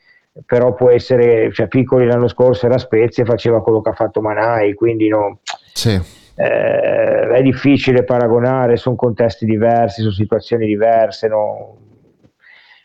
[0.45, 4.20] però può essere, cioè Piccoli l'anno scorso era Spezia e faceva quello che ha fatto
[4.20, 5.41] Manai, quindi no,
[5.72, 6.01] sì.
[6.34, 11.76] eh, è difficile paragonare, sono contesti diversi, sono situazioni diverse, no,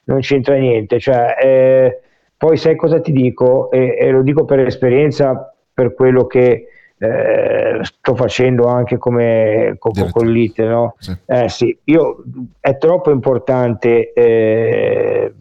[0.05, 0.99] non c'entra niente.
[0.99, 1.99] Cioè, eh,
[2.37, 7.79] poi sai cosa ti dico, e, e, lo dico per esperienza, per quello che eh,
[7.81, 10.95] sto facendo anche come con, con l'IT, no?
[10.97, 11.15] Sì.
[11.25, 12.23] Eh, sì, io,
[12.59, 15.33] è troppo importante eh,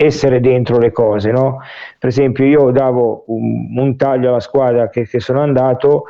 [0.00, 1.32] essere dentro le cose.
[1.32, 1.58] No?
[1.98, 6.04] Per esempio, io davo un, un taglio alla squadra che, che sono andato.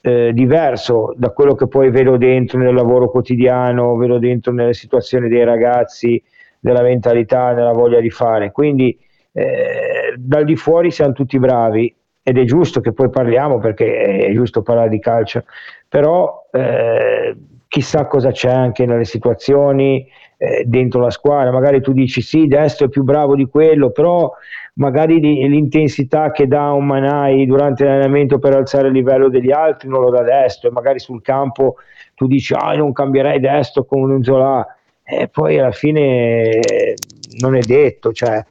[0.00, 5.28] Eh, diverso da quello che poi vedo dentro nel lavoro quotidiano, vedo dentro nelle situazioni
[5.28, 6.22] dei ragazzi,
[6.60, 8.52] nella mentalità, nella voglia di fare.
[8.52, 8.96] Quindi
[9.32, 14.32] eh, dal di fuori siamo tutti bravi ed è giusto che poi parliamo perché è
[14.32, 15.44] giusto parlare di calcio,
[15.88, 17.36] però eh,
[17.78, 20.04] chissà cosa c'è anche nelle situazioni
[20.36, 24.32] eh, dentro la squadra, magari tu dici sì, Destro è più bravo di quello, però
[24.74, 30.00] magari l'intensità che dà un Manai durante l'allenamento per alzare il livello degli altri non
[30.00, 30.68] lo dà Destro.
[30.68, 31.76] E magari sul campo
[32.14, 34.66] tu dici ah non cambierei Destro con un Zola.
[35.04, 36.94] E poi alla fine eh,
[37.38, 38.44] non è detto, cioè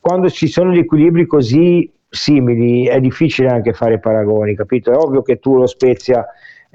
[0.00, 4.92] quando ci sono gli equilibri così simili è difficile anche fare paragoni, capito?
[4.92, 6.24] È ovvio che tu lo Spezia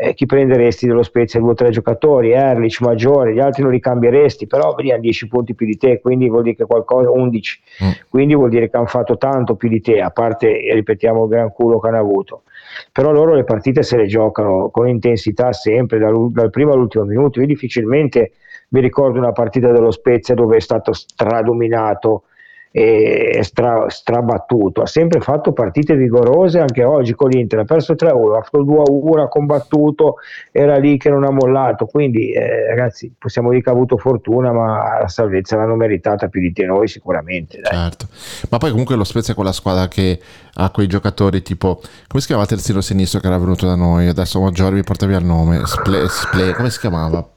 [0.04, 3.80] eh, chi prenderesti dello Spezia due o tre giocatori, Erlich, Maggiore, gli altri non li
[3.80, 7.62] cambieresti, però vedi hanno 10 punti più di te, quindi vuol dire che qualcosa, 11,
[7.84, 7.90] mm.
[8.10, 11.52] quindi vuol dire che hanno fatto tanto più di te, a parte, ripetiamo, il gran
[11.52, 12.44] culo che hanno avuto.
[12.92, 17.40] Però loro le partite se le giocano con intensità sempre, dal, dal primo all'ultimo minuto.
[17.40, 18.32] Io difficilmente
[18.70, 22.24] mi ricordo una partita dello Spezia dove è stato stradominato
[22.72, 28.42] stra, strabattuto, ha sempre fatto partite vigorose anche oggi con l'Inter, ha perso 3-1, ha
[28.42, 30.16] fatto 2-1, ha combattuto,
[30.52, 34.54] era lì che non ha mollato, quindi eh, ragazzi possiamo dire che ha avuto fortuna
[34.54, 37.60] ma la salvezza l'hanno meritata più di te noi sicuramente.
[37.60, 37.74] Dai.
[37.74, 38.08] Certo,
[38.50, 40.20] ma poi comunque lo Spezia è quella squadra che
[40.54, 44.08] ha quei giocatori tipo, come si chiamava il terzino sinistro che era venuto da noi,
[44.08, 47.28] adesso Maggiore mi porta via il nome, Sple, Sple, come si chiamava?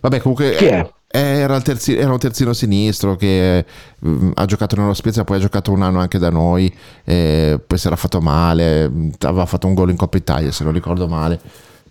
[0.00, 0.50] Vabbè comunque...
[0.56, 0.86] Chi è?
[1.16, 3.64] Era, terzi, era, un terzino sinistro che
[4.00, 6.74] mh, ha giocato nello Spezia, poi ha giocato un anno anche da noi,
[7.04, 11.06] poi si era fatto male, aveva fatto un gol in Coppa Italia se non ricordo
[11.06, 11.38] male.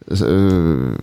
[0.06, 0.94] Uh,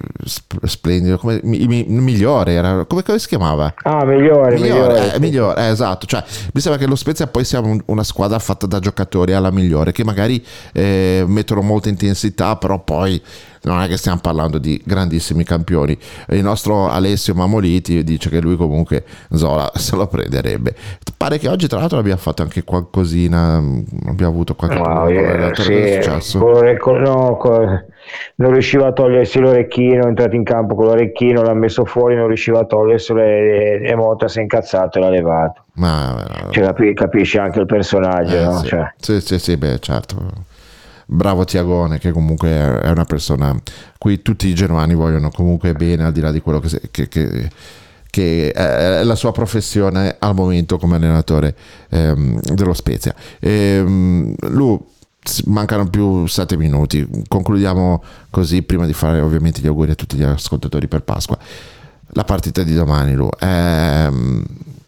[0.64, 3.72] splendido, come, mi, mi, migliore era, come, come, si chiamava?
[3.82, 6.04] Ah, migliore, migliore, migliore, eh, migliore eh, esatto.
[6.04, 6.22] Cioè,
[6.52, 9.92] mi sembra che lo Spezia poi sia un, una squadra fatta da giocatori alla migliore
[9.92, 13.20] che magari eh, mettono molta intensità, però poi
[13.62, 15.96] non è che stiamo parlando di grandissimi campioni.
[16.28, 20.74] Il nostro Alessio Mamoliti dice che lui comunque Zola se lo prenderebbe.
[21.16, 23.62] Pare che oggi tra l'altro abbia fatto anche qualcosina,
[24.06, 25.98] abbia avuto qualche no, eh, sì,
[27.02, 27.84] no,
[28.36, 32.26] non riusciva a togliersi l'orecchino, è entrato in campo con l'orecchino, l'ha messo fuori, non
[32.26, 35.64] riusciva a toglierselo e, e Mota si è incazzato e l'ha levato.
[35.74, 38.58] Ma, cioè, capisci anche il personaggio, eh, no?
[38.58, 38.66] Sì.
[38.68, 38.92] Cioè.
[38.96, 40.48] sì, sì, sì, beh, certo
[41.12, 43.54] bravo Tiagone che comunque è una persona
[43.98, 47.50] cui tutti i genuani vogliono comunque bene al di là di quello che, che, che,
[48.08, 51.56] che è la sua professione al momento come allenatore
[51.90, 53.14] ehm, dello Spezia.
[53.40, 54.86] Ehm, Lu,
[55.46, 60.22] mancano più 7 minuti, concludiamo così prima di fare ovviamente gli auguri a tutti gli
[60.22, 61.36] ascoltatori per Pasqua.
[62.12, 64.08] La partita di domani, Lu, è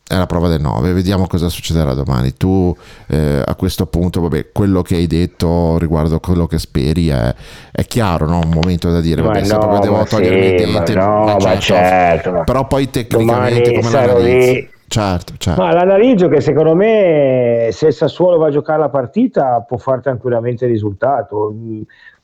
[0.06, 2.34] è la prova del 9, vediamo cosa succederà domani.
[2.34, 2.74] Tu
[3.08, 7.34] eh, a questo punto, vabbè, quello che hai detto riguardo quello che speri è,
[7.70, 8.40] è chiaro, no?
[8.44, 11.60] un momento da dire, vabbè, se proprio devo togliere sì, i denti, no, ma certo,
[11.62, 12.42] certo.
[12.44, 14.70] però poi tecnicamente come l'analizzi?
[14.92, 15.62] Certo, certo.
[15.62, 20.02] Ma l'analizzo che secondo me se il Sassuolo va a giocare la partita può fare
[20.02, 21.54] tranquillamente il risultato.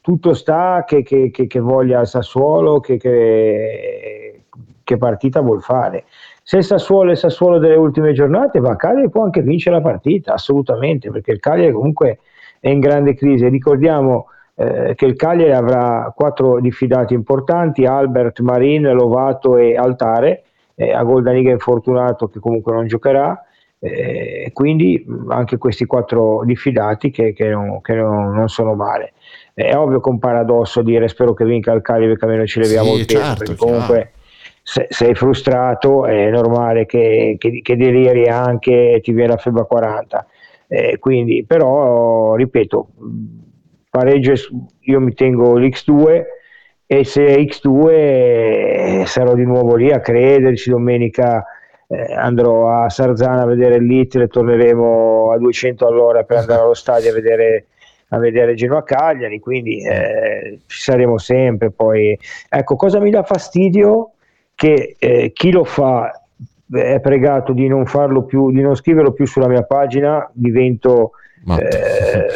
[0.03, 6.05] Tutto sta che, che, che, che voglia Sassuolo, che, che partita vuol fare
[6.51, 10.33] se Sassuolo è Sassuolo delle ultime giornate va a Cagliari può anche vincere la partita,
[10.33, 12.21] assolutamente, perché il Cagliari comunque
[12.59, 13.47] è in grande crisi.
[13.47, 20.45] Ricordiamo eh, che il Cagliari avrà quattro diffidati importanti, Albert, Marin, Lovato e Altare,
[20.75, 23.45] eh, a Goldaniga è infortunato che comunque non giocherà,
[23.79, 29.13] eh, quindi anche questi quattro diffidati che, che, non, che non, non, sono male.
[29.53, 32.59] È ovvio che è un paradosso dire spero che vinca il Cagliari perché almeno ci
[32.59, 34.13] leviamo sì, il peso, certo, comunque
[34.69, 39.63] se, sei frustrato è normale che, che, che deliri anche e ti viene la febbre
[39.63, 40.27] a 40.
[40.69, 42.89] Eh, quindi, però, ripeto,
[43.89, 44.35] pareggio,
[44.81, 46.23] io mi tengo l'X2
[46.85, 51.47] e se è X2 eh, sarò di nuovo lì a crederci domenica.
[51.87, 56.61] Eh, andrò a Sarzana a vedere il Little e torneremo a 200 all'ora per andare
[56.61, 57.69] allo stadio a vedere
[58.11, 61.71] a vedere Genoa Cagliari, quindi eh, ci saremo sempre.
[61.71, 62.19] Poi,
[62.51, 64.13] ecco, cosa mi dà fastidio?
[64.59, 66.11] Che eh, chi lo fa
[66.69, 71.13] è pregato di non farlo più, di non scriverlo più sulla mia pagina, divento
[71.47, 72.27] eh,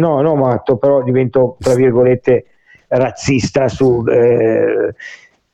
[0.00, 2.46] no, no matto, però divento tra virgolette
[2.88, 4.92] razzista su eh,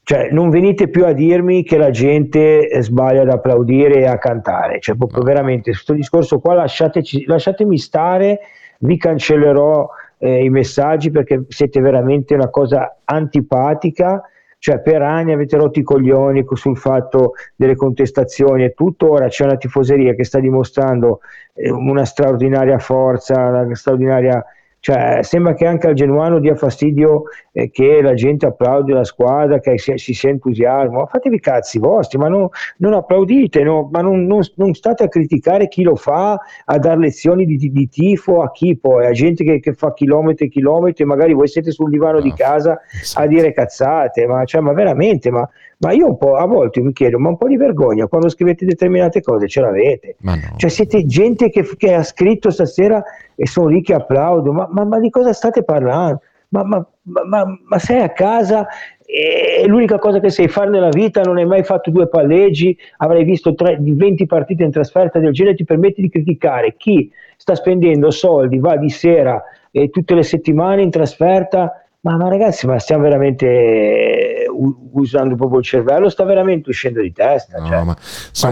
[0.03, 4.81] cioè non venite più a dirmi che la gente sbaglia ad applaudire e a cantare,
[4.81, 8.39] cioè proprio veramente questo discorso qua lasciateci, lasciatemi stare,
[8.79, 9.87] vi cancellerò
[10.17, 14.23] eh, i messaggi perché siete veramente una cosa antipatica
[14.59, 19.45] cioè per anni avete rotto i coglioni sul fatto delle contestazioni e tutto, ora c'è
[19.45, 21.21] una tifoseria che sta dimostrando
[21.55, 24.45] eh, una straordinaria forza, una straordinaria...
[24.81, 27.25] Cioè, sembra che anche al genuano dia fastidio
[27.59, 31.81] eh, che la gente applaude la squadra, che si, si sia entusiasmo, fatevi i cazzi
[31.81, 35.97] vostri, ma non, non applaudite, no, ma non, non, non, state a criticare chi lo
[35.97, 39.73] fa, a dare lezioni di, di, di tifo a chi poi, a gente che, che,
[39.73, 42.79] fa chilometri e chilometri, magari voi siete sul divano di casa
[43.15, 45.49] a dire cazzate, ma, cioè, ma veramente, ma,
[45.79, 48.67] ma io un po' a volte mi chiedo, ma un po' di vergogna quando scrivete
[48.67, 50.15] determinate cose ce l'avete?
[50.21, 50.37] No.
[50.55, 53.03] Cioè siete gente che, che, ha scritto stasera
[53.35, 56.21] e sono lì che applaudo, ma, ma, ma di cosa state parlando?
[56.51, 58.67] Ma, ma, sei a casa
[59.05, 63.25] e l'unica cosa che sai fare nella vita, non hai mai fatto due palleggi, avrai
[63.25, 66.75] visto tre, 20 partite in trasferta del genere, ti permetti di criticare.
[66.77, 72.29] Chi sta spendendo soldi, va di sera e tutte le settimane in trasferta ma, ma,
[72.31, 74.47] ragazzi, ma stiamo veramente
[74.93, 77.59] usando proprio il cervello, sta veramente uscendo di testa.
[77.59, 77.97] No, cioè, ma, ma,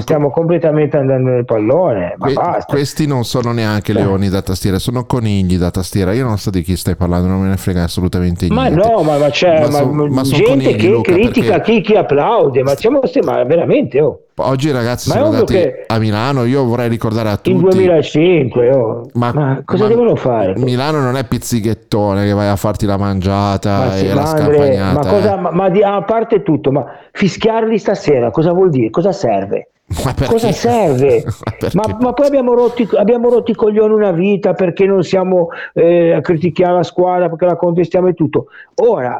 [0.01, 2.15] stiamo completamente andando nel pallone.
[2.19, 2.65] Ma que-.
[2.67, 4.03] Questi non sono neanche Cioè.
[4.03, 6.13] leoni da tastiera, sono conigli da tastiera.
[6.13, 8.87] Io non so di chi stai parlando, non me ne frega assolutamente Ma niente.
[8.87, 11.81] no, ma, ma c'è Ma ma- son- ma gente conigli, che Luca, critica perché- chi,
[11.81, 14.21] chi applaude, ma, siamo, ma veramente oh.
[14.39, 17.53] Oggi ragazzi Ma ovvio andati a Milano, io vorrei ricordare a tutti.
[17.53, 19.09] in 2005, oh.
[19.15, 20.53] ma, cosa ma devono fare?
[20.59, 22.99] Milano non è pizzighettone che vai a farti la
[23.47, 24.93] mangiata Ma, sì, e ma la scampagnata.
[24.93, 28.91] ma cosa- ma- ma di- a parte tutto, ma fischiarli stasera cosa vuol dire?
[28.91, 29.69] Cosa serve?
[30.27, 31.23] Cosa serve?
[31.75, 35.49] ma, ma poi abbiamo rotto, i- abbiamo rotto i coglioni una vita perché non siamo
[35.75, 38.47] eh, a criticare la squadra, perché la contestiamo e tutto.
[38.83, 39.17] Ora,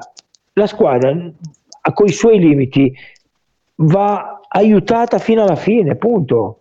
[0.55, 1.17] la squadra
[1.95, 2.93] con i suoi limiti
[3.77, 6.59] va aiutata fino alla fine, punto.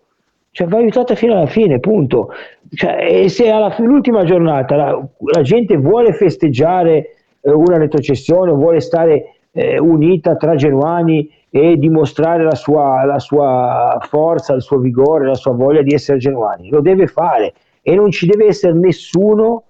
[0.52, 2.28] Cioè, va aiutata fino alla fine, punto.
[2.72, 7.15] Cioè, e se alla fi- l'ultima giornata la, la gente vuole festeggiare eh,
[7.52, 14.54] una retrocessione, vuole stare eh, unita tra genuani e dimostrare la sua, la sua forza,
[14.54, 18.26] il suo vigore, la sua voglia di essere genuani, lo deve fare e non ci
[18.26, 19.62] deve essere nessuno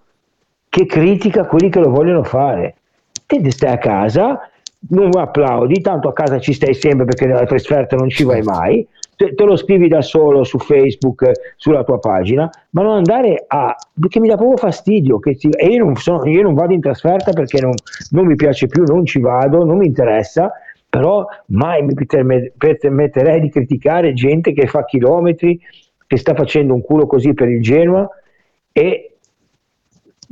[0.68, 2.76] che critica quelli che lo vogliono fare.
[3.26, 4.48] Te stai a casa,
[4.88, 8.86] non applaudi, tanto a casa ci stai sempre perché nella trasferta non ci vai mai,
[9.16, 13.44] te, te lo scrivi da solo su Facebook, eh, sulla tua pagina, ma non andare
[13.46, 13.74] a...
[13.98, 16.80] perché mi dà proprio fastidio, che ti- e io non, sono- io non vado in
[16.80, 17.72] trasferta perché non,
[18.10, 20.52] non mi piace più, non ci vado, non mi interessa,
[20.88, 25.58] però mai mi perme- permetterei di criticare gente che fa chilometri,
[26.06, 28.08] che sta facendo un culo così per il Genoa
[28.72, 29.16] e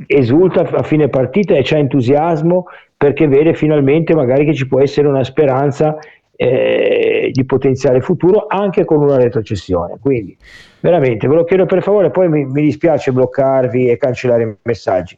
[0.07, 2.65] esulta a fine partita e c'è entusiasmo
[2.97, 5.97] perché vede finalmente magari che ci può essere una speranza
[6.35, 9.97] eh, di potenziale futuro anche con una retrocessione.
[9.99, 10.37] Quindi
[10.79, 15.17] veramente ve lo chiedo per favore, poi mi, mi dispiace bloccarvi e cancellare i messaggi.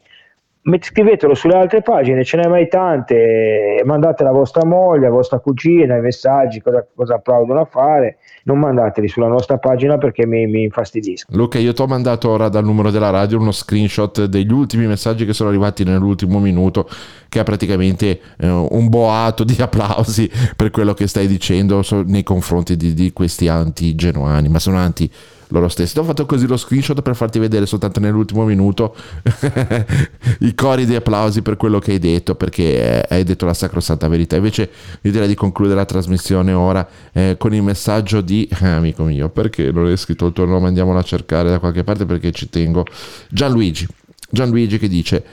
[0.80, 5.96] Scrivetelo sulle altre pagine, ce n'è mai tante, mandate la vostra moglie, la vostra cugina,
[5.96, 10.64] i messaggi, cosa, cosa applaudono a fare, non mandateli sulla nostra pagina perché mi, mi
[10.64, 11.38] infastidiscono.
[11.38, 15.24] Luca, io ti ho mandato ora dal numero della radio uno screenshot degli ultimi messaggi
[15.24, 16.86] che sono arrivati nell'ultimo minuto,
[17.30, 22.76] che è praticamente eh, un boato di applausi per quello che stai dicendo nei confronti
[22.76, 25.10] di, di questi anti-genuani, ma sono anti
[25.48, 25.98] loro stessi.
[25.98, 28.94] Ho fatto così lo screenshot per farti vedere soltanto nell'ultimo minuto
[30.40, 34.08] i cori di applausi per quello che hai detto, perché eh, hai detto la sacrosanta
[34.08, 34.36] verità.
[34.36, 34.70] Invece
[35.00, 39.28] io direi di concludere la trasmissione ora eh, con il messaggio di eh, amico mio,
[39.28, 42.48] perché non è scritto il tuo nome, andiamolo a cercare da qualche parte perché ci
[42.48, 42.84] tengo.
[43.28, 43.86] Gianluigi,
[44.30, 45.24] Gianluigi che dice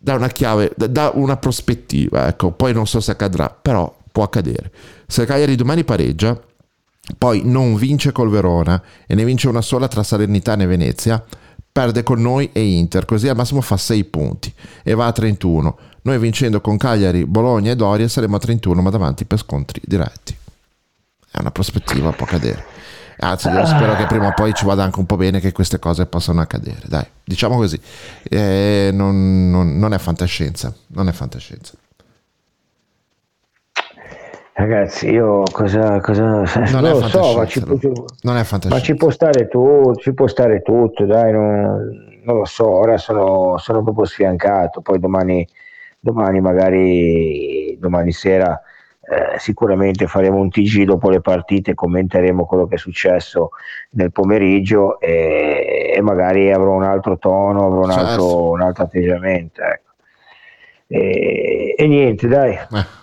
[0.00, 4.70] da una chiave, da una prospettiva, ecco, poi non so se accadrà, però può accadere.
[5.06, 6.40] Se Cagliari domani pareggia,
[7.16, 11.24] poi non vince col Verona e ne vince una sola tra Salernitana e Venezia,
[11.70, 14.52] perde con noi e Inter, così al massimo fa 6 punti
[14.82, 15.78] e va a 31.
[16.02, 20.36] Noi vincendo con Cagliari, Bologna e Doria saremo a 31, ma davanti per scontri diretti.
[21.30, 22.64] È una prospettiva, può accadere.
[23.20, 25.78] Anzi, io spero che prima o poi ci vada anche un po' bene che queste
[25.78, 26.82] cose possano accadere.
[26.86, 27.78] Dai, diciamo così.
[28.22, 31.72] Eh, non, non- non è fantascienza, non è fantascienza.
[34.58, 37.76] Ragazzi, io cosa, cosa Non non è lo so, ma ci, può,
[38.22, 38.84] Non è ma fantascienza.
[38.84, 43.56] ci può stare tutto, ci può stare tutto, dai, non, non lo so, ora sono,
[43.58, 45.46] sono proprio sfiancato, poi domani,
[46.00, 48.60] domani magari, domani sera
[49.00, 53.50] eh, sicuramente faremo un TG dopo le partite, commenteremo quello che è successo
[53.90, 58.06] nel pomeriggio e, e magari avrò un altro tono, avrò un, Certo.
[58.08, 59.62] altro, un altro atteggiamento.
[59.62, 59.92] ecco.
[60.88, 62.54] E, e niente, dai.
[62.54, 62.97] Eh,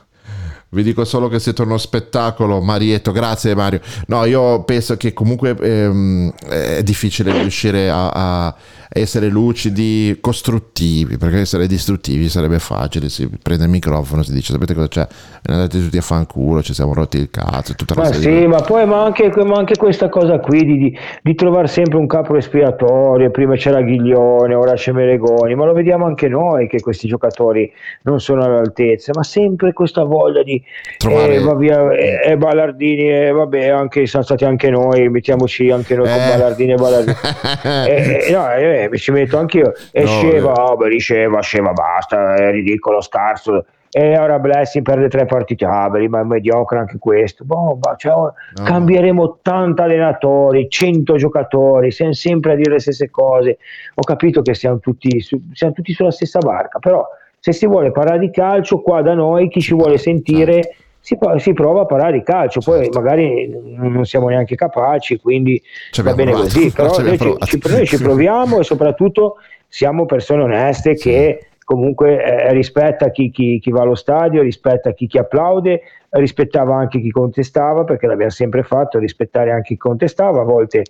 [0.75, 3.13] Vi dico solo che siete uno spettacolo, Marietto.
[3.13, 3.79] Grazie, Mario.
[4.07, 8.55] No, io penso che comunque ehm, è difficile riuscire a, a
[8.97, 13.09] essere lucidi, costruttivi, perché essere distruttivi sarebbe facile.
[13.09, 15.05] Si prende il microfono, si dice: Sapete cosa c'è?
[15.07, 17.73] Ve ne andate tutti a fanculo, ci siamo rotti il cazzo.
[17.73, 20.77] Tutta una Ma serie sì, ma poi ma anche, ma anche questa cosa qui di,
[20.77, 25.73] di, di trovare sempre un capo espiatorio, prima c'era Ghiglione, ora c'è Meregoni, ma lo
[25.73, 27.69] vediamo anche noi che questi giocatori
[28.03, 30.61] non sono all'altezza, ma sempre questa voglia di
[30.97, 35.69] Trovare- eh, va via, eh, eh, Ballardini, eh, vabbè, anche, siamo stati anche noi, mettiamoci
[35.69, 36.29] anche noi con Eh.
[36.29, 37.17] Ballardini e Ballardini.
[37.85, 39.73] Eh, eh, no, mi ci metto anch'io.
[39.91, 40.61] E No, Sceva, eh.
[40.61, 43.65] oh, beh, diceva, Sceva, basta, è ridicolo, scarso.
[43.97, 47.45] E ora Blessing perde tre partite, ah, beh, ma è mediocre anche questo.
[47.45, 53.57] Bah, cioè, oh, Cambieremo 80 allenatori, 100 giocatori, siamo sempre a dire le stesse cose.
[53.93, 57.07] Ho capito che siamo tutti, su- siamo tutti sulla stessa barca, però
[57.39, 60.75] se si vuole parlare di calcio, qua da noi chi ci vuole sentire
[61.05, 65.61] si, si prova a parlare di calcio, poi magari non siamo neanche capaci, quindi
[65.91, 69.35] Ci va bene provato, così, però noi ci, ci- noi ci proviamo e soprattutto
[69.67, 75.05] siamo persone oneste che comunque eh, rispetta chi, chi- chi va allo stadio, rispetta chi,
[75.05, 80.43] chi applaude, rispettava anche chi contestava, perché l'abbiamo sempre fatto, rispettare anche chi contestava, a
[80.43, 80.85] volte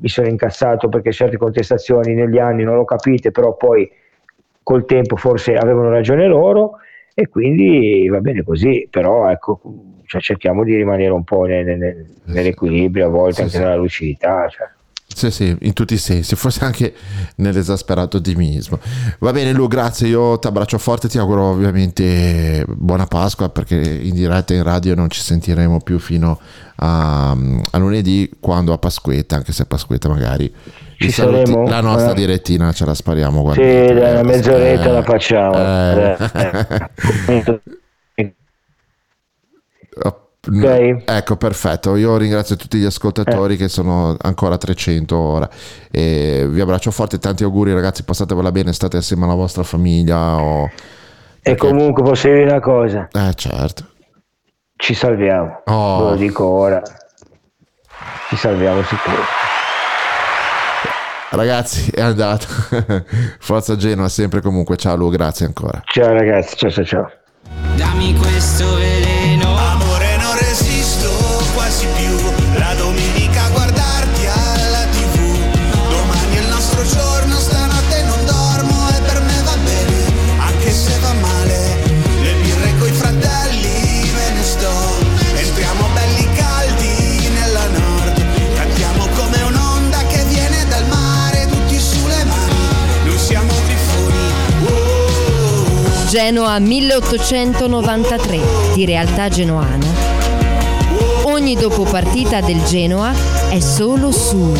[0.00, 3.86] mi sono incazzato perché certe contestazioni negli anni non l'ho capite, però poi
[4.62, 6.78] col tempo forse avevano ragione loro
[7.14, 9.60] e quindi va bene così, però ecco,
[10.06, 14.48] cioè, cerchiamo di rimanere un po' nel- nel- nell'equilibrio, a volte anche nella lucidità.
[14.48, 14.68] Cioè.
[15.06, 16.92] Sì, sì, in tutti i sensi, forse anche
[17.36, 18.80] nell'esasperato ottimismo.
[19.20, 20.08] Va bene, Lu, grazie.
[20.08, 25.08] Io ti abbraccio forte, ti auguro ovviamente buona Pasqua perché in diretta in radio non
[25.10, 26.40] ci sentiremo più fino
[26.76, 27.30] a,
[27.70, 30.52] a lunedì, quando a Pasquetta, anche se a Pasquetta magari
[30.98, 31.68] Ci saluti- saremo?
[31.68, 32.14] la nostra Eh.
[32.14, 33.42] direttina ce la spariamo.
[33.42, 33.62] guarda.
[33.62, 35.54] Sì, Eh, mezz'oretta eh, la facciamo.
[35.56, 36.16] eh.
[37.36, 37.62] Eh.
[40.46, 41.04] Ok.
[41.06, 41.96] Ecco, perfetto.
[41.96, 45.48] Io ringrazio tutti gli ascoltatori che sono ancora 300 ora.
[45.90, 50.36] E vi abbraccio forte, tanti auguri ragazzi, passatevela bene, state assieme alla vostra famiglia.
[50.42, 50.68] O...
[51.40, 53.86] E comunque posso dire una cosa, Eh, certo.
[54.84, 56.10] Ci salviamo, Oh.
[56.10, 56.82] lo dico ora,
[58.28, 59.22] ci salviamo sicuro.
[61.30, 62.46] Ragazzi, è andato.
[63.40, 64.76] Forza Genoa, sempre comunque.
[64.76, 65.80] Ciao Lu, grazie ancora.
[65.86, 67.10] Ciao ragazzi, ciao ciao ciao.
[67.76, 69.03] Dammi questo veleno
[96.14, 98.38] Genoa 1893
[98.72, 99.84] di realtà genoana.
[101.24, 103.12] Ogni dopo partita del Genoa
[103.50, 104.52] è solo su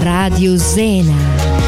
[0.00, 1.59] Radio Zena.